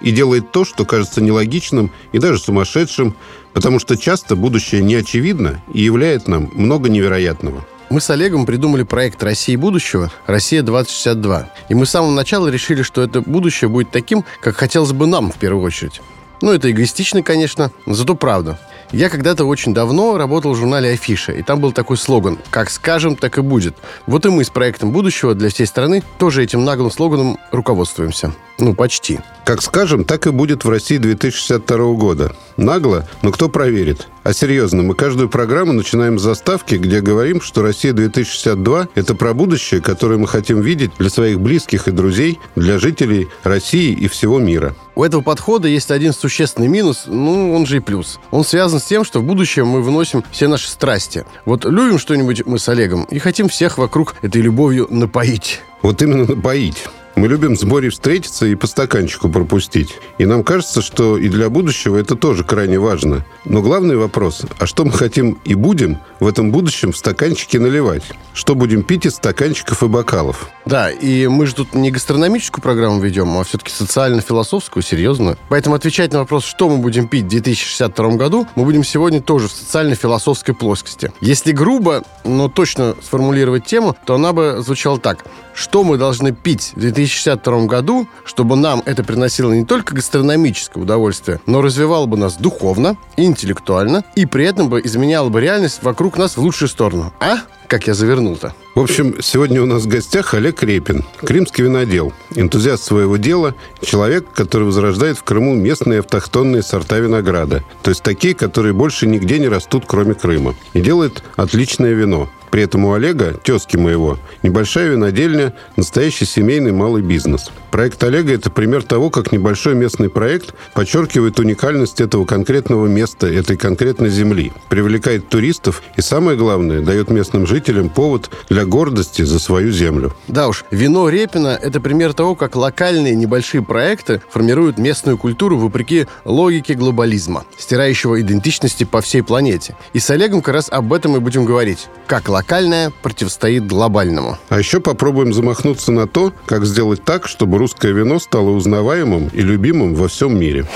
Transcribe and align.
и 0.00 0.10
делает 0.10 0.52
то, 0.52 0.64
что 0.64 0.84
кажется 0.84 1.20
нелогичным 1.20 1.90
и 2.12 2.18
даже 2.18 2.38
сумасшедшим, 2.38 3.16
потому 3.52 3.78
что 3.78 3.96
часто 3.96 4.36
будущее 4.36 4.82
не 4.82 4.94
очевидно 4.94 5.62
и 5.72 5.82
являет 5.82 6.28
нам 6.28 6.50
много 6.54 6.88
невероятного. 6.88 7.64
Мы 7.90 8.00
с 8.00 8.10
Олегом 8.10 8.46
придумали 8.46 8.82
проект 8.82 9.22
России 9.22 9.56
будущего 9.56 10.10
«Россия-2062». 10.26 11.46
И 11.68 11.74
мы 11.74 11.86
с 11.86 11.90
самого 11.90 12.10
начала 12.10 12.48
решили, 12.48 12.82
что 12.82 13.02
это 13.02 13.20
будущее 13.20 13.68
будет 13.68 13.90
таким, 13.90 14.24
как 14.40 14.56
хотелось 14.56 14.92
бы 14.92 15.06
нам 15.06 15.30
в 15.30 15.36
первую 15.36 15.64
очередь. 15.64 16.00
Ну, 16.44 16.52
это 16.52 16.70
эгоистично, 16.70 17.22
конечно, 17.22 17.72
но 17.86 17.94
зато 17.94 18.14
правда. 18.14 18.58
Я 18.92 19.08
когда-то 19.08 19.46
очень 19.46 19.72
давно 19.72 20.18
работал 20.18 20.52
в 20.52 20.56
журнале 20.56 20.90
«Афиша», 20.90 21.32
и 21.32 21.42
там 21.42 21.58
был 21.58 21.72
такой 21.72 21.96
слоган 21.96 22.38
«Как 22.50 22.68
скажем, 22.68 23.16
так 23.16 23.38
и 23.38 23.40
будет». 23.40 23.74
Вот 24.06 24.26
и 24.26 24.28
мы 24.28 24.44
с 24.44 24.50
проектом 24.50 24.92
будущего 24.92 25.34
для 25.34 25.48
всей 25.48 25.66
страны 25.66 26.02
тоже 26.18 26.44
этим 26.44 26.62
наглым 26.62 26.90
слоганом 26.90 27.38
руководствуемся. 27.50 28.34
Ну, 28.58 28.74
почти. 28.74 29.20
Как 29.46 29.62
скажем, 29.62 30.04
так 30.04 30.26
и 30.26 30.30
будет 30.32 30.66
в 30.66 30.68
России 30.68 30.98
2062 30.98 31.94
года. 31.94 32.36
Нагло, 32.58 33.08
но 33.22 33.32
кто 33.32 33.48
проверит? 33.48 34.06
А 34.24 34.32
серьезно, 34.32 34.82
мы 34.82 34.94
каждую 34.94 35.28
программу 35.28 35.74
начинаем 35.74 36.18
с 36.18 36.22
заставки, 36.22 36.76
где 36.76 37.02
говорим, 37.02 37.42
что 37.42 37.60
Россия 37.60 37.92
2062– 37.92 38.88
это 38.94 39.14
про 39.14 39.34
будущее, 39.34 39.82
которое 39.82 40.16
мы 40.16 40.26
хотим 40.26 40.62
видеть 40.62 40.92
для 40.98 41.10
своих 41.10 41.40
близких 41.40 41.88
и 41.88 41.90
друзей, 41.90 42.40
для 42.56 42.78
жителей 42.78 43.28
России 43.42 43.92
и 43.92 44.08
всего 44.08 44.38
мира. 44.38 44.74
У 44.94 45.04
этого 45.04 45.20
подхода 45.20 45.68
есть 45.68 45.90
один 45.90 46.14
существенный 46.14 46.68
минус, 46.68 47.02
ну, 47.06 47.54
он 47.54 47.66
же 47.66 47.76
и 47.76 47.80
плюс. 47.80 48.18
Он 48.30 48.44
связан 48.44 48.80
с 48.80 48.84
тем, 48.84 49.04
что 49.04 49.20
в 49.20 49.24
будущем 49.24 49.66
мы 49.66 49.82
выносим 49.82 50.24
все 50.30 50.48
наши 50.48 50.70
страсти. 50.70 51.26
Вот 51.44 51.66
любим 51.66 51.98
что-нибудь 51.98 52.46
мы 52.46 52.58
с 52.58 52.66
Олегом 52.70 53.04
и 53.04 53.18
хотим 53.18 53.50
всех 53.50 53.76
вокруг 53.76 54.14
этой 54.22 54.40
любовью 54.40 54.86
напоить. 54.88 55.60
Вот 55.82 56.00
именно 56.00 56.24
напоить. 56.24 56.86
Мы 57.16 57.28
любим 57.28 57.56
с 57.56 57.62
Борей 57.62 57.90
встретиться 57.90 58.44
и 58.44 58.56
по 58.56 58.66
стаканчику 58.66 59.28
пропустить. 59.28 59.98
И 60.18 60.26
нам 60.26 60.42
кажется, 60.42 60.82
что 60.82 61.16
и 61.16 61.28
для 61.28 61.48
будущего 61.48 61.96
это 61.96 62.16
тоже 62.16 62.42
крайне 62.42 62.80
важно. 62.80 63.24
Но 63.44 63.62
главный 63.62 63.96
вопрос, 63.96 64.42
а 64.58 64.66
что 64.66 64.84
мы 64.84 64.90
хотим 64.90 65.38
и 65.44 65.54
будем 65.54 65.98
в 66.18 66.26
этом 66.26 66.50
будущем 66.50 66.90
в 66.90 66.96
стаканчике 66.96 67.60
наливать? 67.60 68.02
Что 68.32 68.56
будем 68.56 68.82
пить 68.82 69.06
из 69.06 69.14
стаканчиков 69.14 69.84
и 69.84 69.86
бокалов? 69.86 70.48
Да, 70.66 70.90
и 70.90 71.28
мы 71.28 71.46
же 71.46 71.54
тут 71.54 71.72
не 71.72 71.92
гастрономическую 71.92 72.62
программу 72.62 73.00
ведем, 73.00 73.38
а 73.38 73.44
все-таки 73.44 73.70
социально-философскую, 73.70 74.82
серьезно. 74.82 75.38
Поэтому 75.48 75.76
отвечать 75.76 76.12
на 76.12 76.18
вопрос, 76.18 76.44
что 76.44 76.68
мы 76.68 76.78
будем 76.78 77.06
пить 77.06 77.26
в 77.26 77.28
2062 77.28 78.16
году, 78.16 78.48
мы 78.56 78.64
будем 78.64 78.82
сегодня 78.82 79.22
тоже 79.22 79.46
в 79.46 79.52
социально-философской 79.52 80.54
плоскости. 80.54 81.12
Если 81.20 81.52
грубо, 81.52 82.02
но 82.24 82.48
точно 82.48 82.96
сформулировать 83.04 83.66
тему, 83.66 83.96
то 84.04 84.16
она 84.16 84.32
бы 84.32 84.56
звучала 84.64 84.98
так. 84.98 85.24
Что 85.54 85.84
мы 85.84 85.96
должны 85.96 86.32
пить 86.32 86.72
в 86.74 86.80
2062 86.80 87.03
2062 87.06 87.66
году, 87.66 88.08
чтобы 88.24 88.56
нам 88.56 88.82
это 88.86 89.04
приносило 89.04 89.52
не 89.52 89.64
только 89.64 89.94
гастрономическое 89.94 90.82
удовольствие, 90.82 91.40
но 91.46 91.62
развивало 91.62 92.06
бы 92.06 92.16
нас 92.16 92.36
духовно, 92.36 92.96
интеллектуально 93.16 94.04
и 94.16 94.26
при 94.26 94.44
этом 94.44 94.68
бы 94.68 94.80
изменяло 94.82 95.28
бы 95.28 95.40
реальность 95.40 95.82
вокруг 95.82 96.16
нас 96.18 96.36
в 96.36 96.40
лучшую 96.40 96.68
сторону. 96.68 97.12
А? 97.20 97.38
Как 97.68 97.86
я 97.86 97.94
завернул-то? 97.94 98.54
В 98.74 98.80
общем, 98.80 99.16
сегодня 99.22 99.62
у 99.62 99.66
нас 99.66 99.84
в 99.84 99.88
гостях 99.88 100.34
Олег 100.34 100.62
Репин, 100.62 101.04
крымский 101.16 101.64
винодел, 101.64 102.12
энтузиаст 102.34 102.82
своего 102.82 103.16
дела, 103.16 103.54
человек, 103.80 104.26
который 104.34 104.64
возрождает 104.64 105.16
в 105.16 105.22
Крыму 105.22 105.54
местные 105.54 106.00
автохтонные 106.00 106.62
сорта 106.62 106.98
винограда, 106.98 107.64
то 107.82 107.90
есть 107.90 108.02
такие, 108.02 108.34
которые 108.34 108.74
больше 108.74 109.06
нигде 109.06 109.38
не 109.38 109.48
растут, 109.48 109.84
кроме 109.86 110.14
Крыма, 110.14 110.54
и 110.72 110.80
делает 110.80 111.22
отличное 111.36 111.92
вино. 111.92 112.28
При 112.54 112.62
этом 112.62 112.84
у 112.84 112.92
Олега, 112.92 113.34
тезки 113.42 113.76
моего, 113.76 114.16
небольшая 114.44 114.90
винодельня, 114.90 115.54
настоящий 115.74 116.24
семейный 116.24 116.70
малый 116.70 117.02
бизнес. 117.02 117.50
Проект 117.72 118.04
Олега– 118.04 118.32
это 118.34 118.48
пример 118.48 118.84
того, 118.84 119.10
как 119.10 119.32
небольшой 119.32 119.74
местный 119.74 120.08
проект 120.08 120.54
подчеркивает 120.72 121.40
уникальность 121.40 122.00
этого 122.00 122.24
конкретного 122.24 122.86
места, 122.86 123.26
этой 123.26 123.56
конкретной 123.56 124.08
земли, 124.08 124.52
привлекает 124.68 125.28
туристов 125.28 125.82
и, 125.96 126.00
самое 126.00 126.38
главное, 126.38 126.80
дает 126.80 127.10
местным 127.10 127.48
жителям 127.48 127.88
повод 127.88 128.30
для 128.48 128.64
гордости 128.64 129.22
за 129.22 129.40
свою 129.40 129.72
землю. 129.72 130.14
Да 130.28 130.46
уж, 130.46 130.64
вино 130.70 131.08
Репина– 131.08 131.58
это 131.60 131.80
пример 131.80 132.12
того, 132.12 132.36
как 132.36 132.54
локальные 132.54 133.16
небольшие 133.16 133.64
проекты 133.64 134.22
формируют 134.30 134.78
местную 134.78 135.18
культуру 135.18 135.58
вопреки 135.58 136.06
логике 136.24 136.74
глобализма, 136.74 137.46
стирающего 137.58 138.20
идентичности 138.20 138.84
по 138.84 139.00
всей 139.00 139.24
планете. 139.24 139.74
И 139.92 139.98
с 139.98 140.08
Олегом 140.10 140.40
как 140.40 140.54
раз 140.54 140.68
об 140.70 140.92
этом 140.92 141.16
и 141.16 141.18
будем 141.18 141.44
говорить. 141.44 141.88
Как 142.06 142.28
локальные 142.28 142.43
локальное 142.44 142.92
противостоит 143.02 143.66
глобальному. 143.66 144.36
А 144.50 144.58
еще 144.58 144.78
попробуем 144.78 145.32
замахнуться 145.32 145.92
на 145.92 146.06
то, 146.06 146.32
как 146.44 146.66
сделать 146.66 147.02
так, 147.02 147.26
чтобы 147.26 147.56
русское 147.56 147.92
вино 147.92 148.18
стало 148.18 148.50
узнаваемым 148.50 149.30
и 149.32 149.40
любимым 149.40 149.94
во 149.94 150.08
всем 150.08 150.38
мире. 150.38 150.66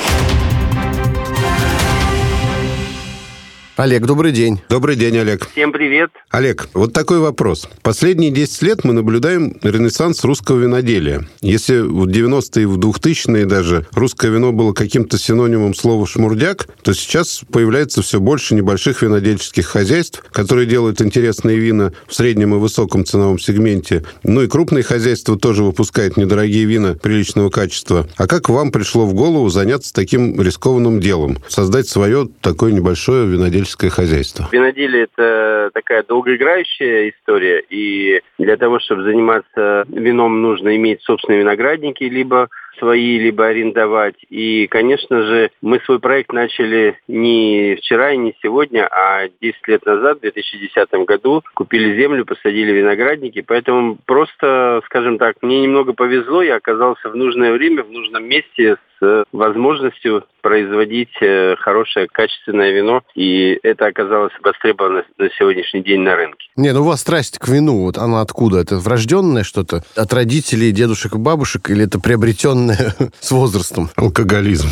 Олег, 3.79 4.07
добрый 4.07 4.33
день. 4.33 4.61
Добрый 4.69 4.97
день, 4.97 5.17
Олег. 5.19 5.49
Всем 5.53 5.71
привет. 5.71 6.11
Олег, 6.31 6.69
вот 6.75 6.93
такой 6.93 7.21
вопрос. 7.21 7.69
Последние 7.83 8.33
10 8.33 8.63
лет 8.63 8.83
мы 8.83 8.93
наблюдаем 8.93 9.57
ренессанс 9.63 10.25
русского 10.25 10.59
виноделия. 10.59 11.29
Если 11.43 11.79
в 11.79 12.09
90-е 12.09 12.65
и 12.65 12.67
в 12.67 12.77
2000-е 12.77 13.47
даже 13.47 13.87
русское 13.93 14.33
вино 14.33 14.51
было 14.51 14.73
каким-то 14.73 15.17
синонимом 15.17 15.75
слова 15.75 16.09
«шмурдяк», 16.09 16.67
то 16.83 16.93
сейчас 16.93 17.43
появляется 17.53 18.03
все 18.03 18.19
больше 18.19 18.57
небольших 18.57 19.03
винодельческих 19.03 19.67
хозяйств, 19.67 20.25
которые 20.33 20.67
делают 20.67 21.01
интересные 21.01 21.57
вина 21.57 21.93
в 22.09 22.17
среднем 22.17 22.57
и 22.57 22.59
высоком 22.59 23.05
ценовом 23.05 23.39
сегменте. 23.39 24.05
Ну 24.25 24.43
и 24.43 24.49
крупные 24.49 24.83
хозяйства 24.83 25.39
тоже 25.39 25.63
выпускают 25.63 26.17
недорогие 26.17 26.65
вина 26.65 26.95
приличного 26.95 27.49
качества. 27.49 28.09
А 28.17 28.27
как 28.27 28.49
вам 28.49 28.73
пришло 28.73 29.07
в 29.07 29.15
голову 29.15 29.49
заняться 29.51 29.95
таким 29.95 30.43
рискованным 30.43 30.99
делом? 30.99 31.39
Создать 31.47 31.87
свое 31.87 32.29
такое 32.41 32.73
небольшое 32.73 33.29
винодельческое 33.29 33.68
винодельческое 33.69 33.91
хозяйство? 33.91 34.47
Виноделие– 34.51 35.05
это 35.13 35.71
такая 35.75 36.03
долгоиграющая 36.03 37.11
история, 37.11 37.63
и 37.69 38.21
для 38.39 38.57
того, 38.57 38.81
чтобы 38.81 39.03
заниматься 39.05 39.85
вином, 39.89 40.43
нужно 40.43 40.77
иметь 40.77 41.03
собственные 41.03 41.41
виноградники, 41.41 42.05
либо 42.05 42.49
свои, 42.79 43.19
либо 43.19 43.47
арендовать. 43.47 44.15
И, 44.31 44.67
конечно 44.69 45.23
же, 45.25 45.51
мы 45.61 45.81
свой 45.81 45.99
проект 45.99 46.33
начали 46.33 46.99
не 47.09 47.77
вчера 47.77 48.13
и 48.13 48.17
не 48.17 48.35
сегодня, 48.41 48.87
а 48.87 49.29
10 49.41 49.69
лет 49.69 49.85
назад, 49.85 50.19
в 50.19 50.21
2010 50.21 50.89
году, 51.07 51.43
купили 51.55 52.01
землю, 52.01 52.25
посадили 52.25 52.73
виноградники. 52.73 53.43
Поэтому 53.43 53.99
просто, 54.07 54.81
скажем 54.87 55.19
так, 55.19 55.37
мне 55.43 55.61
немного 55.61 55.93
повезло, 55.93 56.43
я 56.43 56.57
оказался 56.57 57.09
в 57.09 57.17
нужное 57.17 57.53
время, 57.53 57.83
в 57.83 57.91
нужном 57.91 58.25
месте 58.25 58.77
с 59.01 59.25
возможностью 59.33 60.25
производить 60.41 61.15
э, 61.21 61.57
хорошее 61.57 62.09
качественное 62.11 62.71
вино, 62.73 63.03
и 63.15 63.59
это 63.63 63.87
оказалось 63.87 64.33
востребовано 64.43 65.05
на 65.19 65.31
сегодняшний 65.31 65.83
день 65.83 66.01
на 66.01 66.17
рынке. 66.17 66.49
Не, 66.57 66.73
ну 66.73 66.81
у 66.81 66.85
вас 66.85 67.01
страсть 67.01 67.39
к 67.39 67.49
вину, 67.49 67.83
вот 67.83 67.99
она 67.99 68.21
откуда? 68.21 68.59
Это 68.59 68.77
врожденное 68.77 69.45
что-то? 69.45 69.83
От 69.97 70.13
родителей, 70.13 70.73
дедушек 70.73 71.15
и 71.15 71.19
бабушек, 71.19 71.71
или 71.71 71.85
это 71.85 72.01
приобретенное 72.01 72.95
с 73.21 73.31
возрастом. 73.31 73.91
Алкоголизм. 73.97 74.69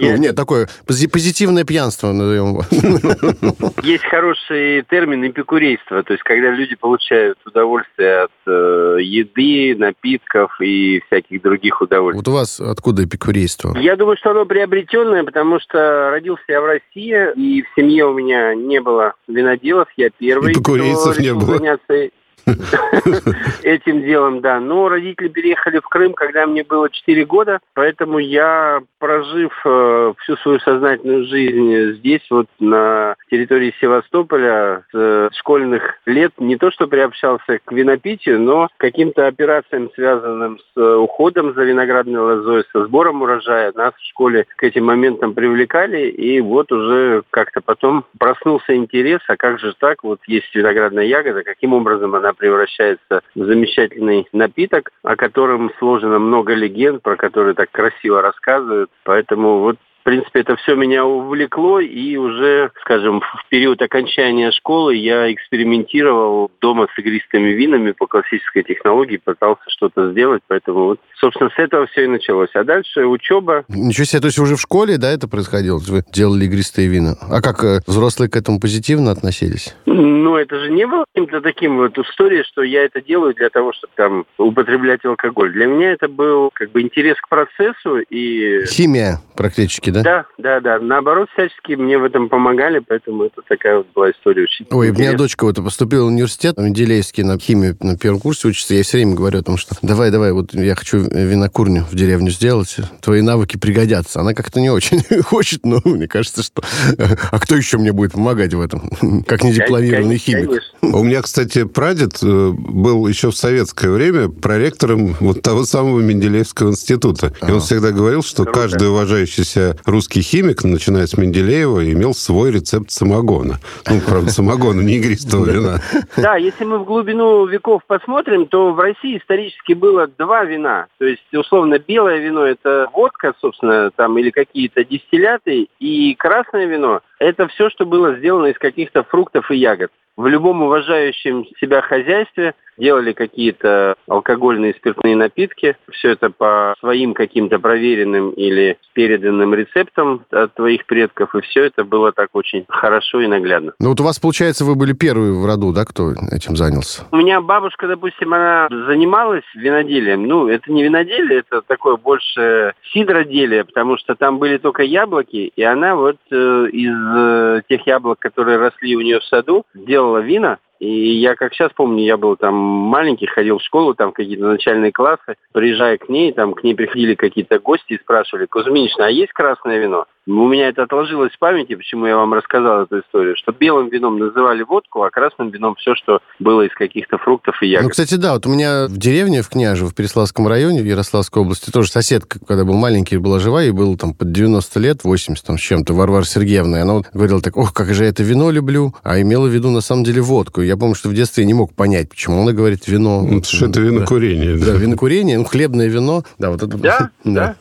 Ну, 0.00 0.16
нет, 0.16 0.36
такое 0.36 0.68
позитивное 0.86 1.64
пьянство, 1.64 2.12
назовем 2.12 2.48
его. 2.48 3.72
Есть 3.82 4.04
хороший 4.04 4.82
термин 4.88 5.26
эпикурейство, 5.26 6.02
то 6.02 6.12
есть 6.12 6.22
когда 6.22 6.50
люди 6.50 6.74
получают 6.76 7.38
удовольствие 7.44 8.22
от 8.24 8.32
э, 8.46 8.98
еды, 9.00 9.76
напитков 9.78 10.60
и 10.60 11.02
всяких 11.06 11.42
других 11.42 11.80
удовольствий. 11.80 12.18
Вот 12.18 12.28
у 12.28 12.32
вас 12.32 12.60
откуда 12.60 13.04
эпикурейство? 13.04 13.76
Я 13.78 13.96
думаю, 13.96 14.16
что 14.16 14.30
оно 14.30 14.44
приобретенное, 14.44 15.15
потому 15.24 15.60
что 15.60 16.10
родился 16.10 16.44
я 16.48 16.60
в 16.60 16.66
России, 16.66 17.32
и 17.34 17.62
в 17.62 17.66
семье 17.74 18.06
у 18.06 18.14
меня 18.14 18.54
не 18.54 18.80
было 18.80 19.14
виноделов, 19.28 19.88
я 19.96 20.10
первый. 20.10 20.52
Эпикурейцев 20.52 21.18
не 21.18 21.32
было. 21.32 21.56
Заняться 21.56 22.10
этим 23.62 24.02
делом, 24.02 24.40
да. 24.40 24.60
Но 24.60 24.88
родители 24.88 25.28
переехали 25.28 25.80
в 25.80 25.88
Крым, 25.88 26.14
когда 26.14 26.46
мне 26.46 26.62
было 26.62 26.88
4 26.88 27.24
года, 27.24 27.58
поэтому 27.74 28.18
я, 28.18 28.80
прожив 28.98 29.52
э, 29.64 30.12
всю 30.18 30.36
свою 30.36 30.60
сознательную 30.60 31.24
жизнь 31.26 31.96
здесь, 31.98 32.22
вот 32.30 32.46
на 32.60 33.16
территории 33.30 33.74
Севастополя, 33.80 34.84
с 34.92 34.94
э, 34.94 35.28
школьных 35.38 35.82
лет, 36.06 36.32
не 36.38 36.56
то 36.56 36.70
что 36.70 36.86
приобщался 36.86 37.58
к 37.64 37.72
винопитию, 37.72 38.40
но 38.40 38.68
каким-то 38.76 39.26
операциям, 39.26 39.90
связанным 39.94 40.58
с 40.58 40.80
э, 40.80 40.94
уходом 40.94 41.54
за 41.54 41.64
виноградной 41.64 42.20
лозой, 42.20 42.64
со 42.72 42.84
сбором 42.86 43.22
урожая. 43.22 43.72
Нас 43.74 43.94
в 43.94 44.08
школе 44.10 44.46
к 44.56 44.62
этим 44.62 44.84
моментам 44.84 45.34
привлекали, 45.34 46.08
и 46.08 46.40
вот 46.40 46.70
уже 46.70 47.22
как-то 47.30 47.60
потом 47.60 48.04
проснулся 48.18 48.76
интерес, 48.76 49.20
а 49.26 49.36
как 49.36 49.58
же 49.58 49.74
так, 49.78 50.04
вот 50.04 50.20
есть 50.26 50.54
виноградная 50.54 51.04
ягода, 51.04 51.42
каким 51.42 51.72
образом 51.72 52.14
она 52.14 52.32
превращается 52.36 53.22
в 53.34 53.44
замечательный 53.44 54.26
напиток, 54.32 54.92
о 55.02 55.16
котором 55.16 55.70
сложено 55.78 56.18
много 56.18 56.54
легенд, 56.54 57.02
про 57.02 57.16
которые 57.16 57.54
так 57.54 57.70
красиво 57.70 58.22
рассказывают. 58.22 58.90
Поэтому 59.04 59.60
вот 59.60 59.76
принципе, 60.06 60.40
это 60.40 60.54
все 60.54 60.76
меня 60.76 61.04
увлекло, 61.04 61.80
и 61.80 62.16
уже, 62.16 62.70
скажем, 62.82 63.20
в 63.20 63.48
период 63.48 63.82
окончания 63.82 64.52
школы 64.52 64.94
я 64.94 65.32
экспериментировал 65.32 66.52
дома 66.60 66.86
с 66.94 66.98
игристыми 66.98 67.48
винами 67.48 67.90
по 67.90 68.06
классической 68.06 68.62
технологии, 68.62 69.16
пытался 69.16 69.64
что-то 69.66 70.12
сделать, 70.12 70.42
поэтому 70.46 70.84
вот, 70.84 71.00
собственно, 71.18 71.50
с 71.50 71.58
этого 71.58 71.88
все 71.88 72.04
и 72.04 72.06
началось. 72.06 72.50
А 72.54 72.62
дальше 72.62 73.04
учеба. 73.04 73.64
Ничего 73.68 74.04
себе, 74.04 74.20
то 74.20 74.28
есть 74.28 74.38
уже 74.38 74.54
в 74.54 74.60
школе, 74.60 74.96
да, 74.96 75.10
это 75.10 75.26
происходило? 75.26 75.78
Вы 75.78 76.04
делали 76.12 76.44
игристые 76.44 76.86
вина. 76.86 77.16
А 77.28 77.42
как 77.42 77.64
э, 77.64 77.80
взрослые 77.88 78.30
к 78.30 78.36
этому 78.36 78.60
позитивно 78.60 79.10
относились? 79.10 79.74
Ну, 79.86 80.36
это 80.36 80.60
же 80.60 80.70
не 80.70 80.86
было 80.86 81.04
каким-то 81.12 81.40
таким 81.40 81.78
вот 81.78 81.98
историей, 81.98 82.44
что 82.44 82.62
я 82.62 82.84
это 82.84 83.02
делаю 83.02 83.34
для 83.34 83.50
того, 83.50 83.72
чтобы 83.72 83.92
там 83.96 84.24
употреблять 84.38 85.04
алкоголь. 85.04 85.52
Для 85.52 85.66
меня 85.66 85.90
это 85.90 86.06
был 86.06 86.50
как 86.54 86.70
бы 86.70 86.80
интерес 86.80 87.16
к 87.20 87.28
процессу 87.28 87.98
и... 88.08 88.64
Химия 88.66 89.18
практически, 89.36 89.90
да? 89.90 90.02
Да, 90.02 90.26
да, 90.38 90.60
да. 90.60 90.78
Наоборот, 90.80 91.28
всячески 91.32 91.74
мне 91.74 91.98
в 91.98 92.04
этом 92.04 92.28
помогали, 92.28 92.80
поэтому 92.80 93.24
это 93.24 93.42
такая 93.48 93.78
вот 93.78 93.86
была 93.94 94.10
история 94.10 94.42
очень 94.42 94.66
Ой, 94.70 94.88
интересная. 94.88 94.90
у 94.90 95.08
меня 95.08 95.18
дочка 95.18 95.44
вот 95.44 95.56
поступила 95.56 96.04
в 96.04 96.08
университет, 96.08 96.56
Менделеевский 96.58 97.22
на 97.22 97.38
химию 97.38 97.76
на 97.80 97.96
первом 97.96 98.20
курсе 98.20 98.48
учится. 98.48 98.74
Я 98.74 98.82
все 98.82 98.98
время 98.98 99.14
говорю 99.14 99.40
о 99.40 99.42
том, 99.42 99.56
что 99.56 99.76
давай, 99.82 100.10
давай, 100.10 100.32
вот 100.32 100.54
я 100.54 100.74
хочу 100.74 100.98
винокурню 100.98 101.84
в 101.84 101.94
деревню 101.94 102.30
сделать, 102.30 102.76
твои 103.00 103.22
навыки 103.22 103.56
пригодятся. 103.56 104.20
Она 104.20 104.34
как-то 104.34 104.60
не 104.60 104.70
очень 104.70 105.02
хочет, 105.22 105.64
но 105.64 105.80
мне 105.84 106.08
кажется, 106.08 106.42
что... 106.42 106.62
А 107.30 107.38
кто 107.38 107.56
еще 107.56 107.78
мне 107.78 107.92
будет 107.92 108.12
помогать 108.12 108.54
в 108.54 108.60
этом? 108.60 108.90
Как 109.26 109.42
не 109.42 109.52
дипломированный 109.52 110.18
химик. 110.18 110.62
У 110.82 111.02
меня, 111.02 111.22
кстати, 111.22 111.64
прадед 111.64 112.18
э, 112.22 112.50
был 112.56 113.06
еще 113.06 113.30
в 113.30 113.36
советское 113.36 113.90
время 113.90 114.28
проректором 114.28 115.16
вот 115.20 115.42
того 115.42 115.64
самого 115.64 116.00
Менделеевского 116.00 116.70
института. 116.70 117.32
И 117.46 117.50
он 117.50 117.60
всегда 117.60 117.90
говорил, 117.90 118.22
что 118.22 118.44
каждый 118.44 118.88
уважающийся 119.26 119.76
русский 119.84 120.22
химик, 120.22 120.62
начиная 120.64 121.06
с 121.06 121.16
Менделеева, 121.16 121.90
имел 121.92 122.14
свой 122.14 122.52
рецепт 122.52 122.90
самогона. 122.90 123.58
Ну, 123.88 124.00
правда, 124.00 124.30
самогона, 124.30 124.80
не 124.80 124.94
игристого 124.94 125.44
вина. 125.44 125.80
Да, 126.16 126.36
если 126.36 126.64
мы 126.64 126.78
в 126.78 126.84
глубину 126.84 127.46
веков 127.46 127.82
посмотрим, 127.86 128.46
то 128.46 128.72
в 128.72 128.78
России 128.78 129.18
исторически 129.18 129.72
было 129.72 130.06
два 130.06 130.44
вина. 130.44 130.86
То 130.98 131.06
есть, 131.06 131.22
условно, 131.34 131.78
белое 131.78 132.18
вино– 132.18 132.44
это 132.46 132.88
водка, 132.92 133.34
собственно, 133.40 133.90
там, 133.90 134.16
или 134.18 134.30
какие-то 134.30 134.84
дистилляты, 134.84 135.68
и 135.80 136.14
красное 136.14 136.66
вино– 136.66 137.00
это 137.18 137.48
все, 137.48 137.68
что 137.70 137.84
было 137.84 138.16
сделано 138.16 138.46
из 138.46 138.58
каких-то 138.58 139.02
фруктов 139.02 139.50
и 139.50 139.56
ягод. 139.56 139.90
В 140.16 140.26
любом 140.26 140.62
уважающем 140.62 141.46
себя 141.60 141.82
хозяйстве– 141.82 142.54
делали 142.78 143.12
какие-то 143.12 143.96
алкогольные 144.08 144.74
спиртные 144.74 145.16
напитки. 145.16 145.76
Все 145.90 146.10
это 146.10 146.30
по 146.30 146.74
своим 146.80 147.14
каким-то 147.14 147.58
проверенным 147.58 148.30
или 148.30 148.78
переданным 148.92 149.54
рецептам 149.54 150.24
от 150.30 150.54
твоих 150.54 150.86
предков. 150.86 151.34
И 151.34 151.40
все 151.40 151.64
это 151.64 151.84
было 151.84 152.12
так 152.12 152.30
очень 152.32 152.64
хорошо 152.68 153.20
и 153.20 153.26
наглядно. 153.26 153.72
Ну 153.80 153.90
вот 153.90 154.00
у 154.00 154.04
вас, 154.04 154.18
получается, 154.18 154.64
вы 154.64 154.74
были 154.74 154.92
первые 154.92 155.32
в 155.32 155.44
роду, 155.46 155.72
да, 155.72 155.84
кто 155.84 156.12
этим 156.30 156.56
занялся? 156.56 157.04
У 157.10 157.16
меня 157.16 157.40
бабушка, 157.40 157.86
допустим, 157.86 158.34
она 158.34 158.68
занималась 158.70 159.44
виноделием. 159.54 160.26
Ну, 160.26 160.48
это 160.48 160.70
не 160.70 160.82
виноделие, 160.82 161.40
это 161.40 161.62
такое 161.62 161.96
больше 161.96 162.74
сидроделие, 162.92 163.64
потому 163.64 163.96
что 163.98 164.14
там 164.14 164.38
были 164.38 164.58
только 164.58 164.82
яблоки, 164.82 165.52
и 165.54 165.62
она 165.62 165.96
вот 165.96 166.16
э, 166.30 166.66
из 166.72 166.94
э, 166.94 167.62
тех 167.68 167.86
яблок, 167.86 168.18
которые 168.18 168.58
росли 168.58 168.96
у 168.96 169.00
нее 169.00 169.20
в 169.20 169.24
саду, 169.24 169.64
делала 169.74 170.05
вина, 170.20 170.58
и 170.78 171.18
я 171.18 171.34
как 171.34 171.54
сейчас 171.54 171.72
помню, 171.72 172.04
я 172.04 172.16
был 172.16 172.36
там 172.36 172.54
маленький, 172.54 173.26
ходил 173.26 173.58
в 173.58 173.62
школу, 173.62 173.94
там 173.94 174.12
какие-то 174.12 174.44
начальные 174.44 174.92
классы, 174.92 175.36
приезжая 175.52 175.98
к 175.98 176.08
ней, 176.08 176.32
там 176.32 176.54
к 176.54 176.62
ней 176.64 176.74
приходили 176.74 177.14
какие-то 177.14 177.58
гости 177.58 177.94
и 177.94 177.98
спрашивали, 177.98 178.46
Кузьминична, 178.46 179.06
а 179.06 179.10
есть 179.10 179.32
красное 179.32 179.78
вино? 179.78 180.06
У 180.28 180.48
меня 180.48 180.68
это 180.68 180.82
отложилось 180.82 181.32
в 181.32 181.38
памяти, 181.38 181.76
почему 181.76 182.06
я 182.06 182.16
вам 182.16 182.34
рассказал 182.34 182.82
эту 182.82 182.98
историю, 182.98 183.36
что 183.36 183.52
белым 183.52 183.88
вином 183.90 184.18
называли 184.18 184.64
водку, 184.64 185.04
а 185.04 185.10
красным 185.10 185.50
вином 185.50 185.76
все, 185.76 185.94
что 185.94 186.18
было 186.40 186.62
из 186.62 186.74
каких-то 186.74 187.16
фруктов 187.16 187.62
и 187.62 187.68
ягод. 187.68 187.84
Ну, 187.84 187.90
кстати, 187.90 188.14
да, 188.16 188.34
вот 188.34 188.44
у 188.44 188.48
меня 188.48 188.86
в 188.88 188.98
деревне, 188.98 189.42
в 189.42 189.48
Княже, 189.48 189.86
в 189.86 189.94
Переславском 189.94 190.48
районе, 190.48 190.82
в 190.82 190.84
Ярославской 190.84 191.42
области, 191.42 191.70
тоже 191.70 191.90
соседка, 191.90 192.40
когда 192.44 192.64
был 192.64 192.74
маленький, 192.74 193.18
была 193.18 193.38
жива, 193.38 193.62
и 193.62 193.70
был 193.70 193.96
там 193.96 194.14
под 194.14 194.32
90 194.32 194.80
лет, 194.80 195.04
80 195.04 195.46
там 195.46 195.58
с 195.58 195.60
чем-то, 195.60 195.94
Варвара 195.94 196.24
Сергеевна, 196.24 196.78
и 196.78 196.80
она 196.80 196.94
вот 196.94 197.06
говорила 197.12 197.40
так, 197.40 197.56
ох, 197.56 197.72
как 197.72 197.94
же 197.94 198.02
я 198.02 198.10
это 198.10 198.24
вино 198.24 198.50
люблю, 198.50 198.94
а 199.04 199.20
имела 199.20 199.46
в 199.46 199.50
виду 199.50 199.70
на 199.70 199.80
самом 199.80 200.02
деле 200.02 200.22
водку. 200.22 200.60
Я 200.66 200.76
помню, 200.76 200.94
что 200.94 201.08
в 201.08 201.14
детстве 201.14 201.44
я 201.44 201.46
не 201.46 201.54
мог 201.54 201.72
понять, 201.72 202.08
почему 202.08 202.42
она 202.42 202.52
говорит 202.52 202.88
вино. 202.88 203.22
Ну, 203.22 203.42
что 203.42 203.66
это 203.66 203.80
винокурение. 203.80 204.56
Да, 204.56 204.66
да 204.66 204.72
винокурение, 204.72 205.38
ну, 205.38 205.44
хлебное 205.44 205.88
вино. 205.88 206.24
Да, 206.38 206.50
вот 206.50 206.62
это... 206.62 206.76
Да, 206.76 207.10
да. 207.24 207.56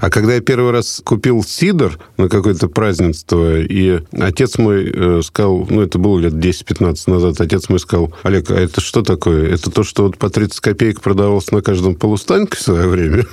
А 0.00 0.10
когда 0.10 0.34
я 0.34 0.40
первый 0.40 0.72
раз 0.72 1.00
купил 1.04 1.42
сидр, 1.42 1.98
на 2.16 2.28
какое-то 2.28 2.68
празднество, 2.68 3.60
и 3.60 4.00
отец 4.12 4.58
мой 4.58 4.90
э, 4.92 5.20
сказал, 5.22 5.66
ну, 5.68 5.82
это 5.82 5.98
было 5.98 6.18
лет 6.18 6.34
10-15 6.34 7.10
назад, 7.10 7.40
отец 7.40 7.68
мой 7.68 7.78
сказал, 7.78 8.12
Олег, 8.22 8.50
а 8.50 8.54
это 8.54 8.80
что 8.80 9.02
такое? 9.02 9.52
Это 9.52 9.70
то, 9.70 9.82
что 9.82 10.04
вот 10.04 10.18
по 10.18 10.30
30 10.30 10.60
копеек 10.60 11.00
продавалось 11.00 11.50
на 11.50 11.62
каждом 11.62 11.94
полустанке 11.94 12.56
в 12.56 12.60
свое 12.60 12.88
время? 12.88 13.24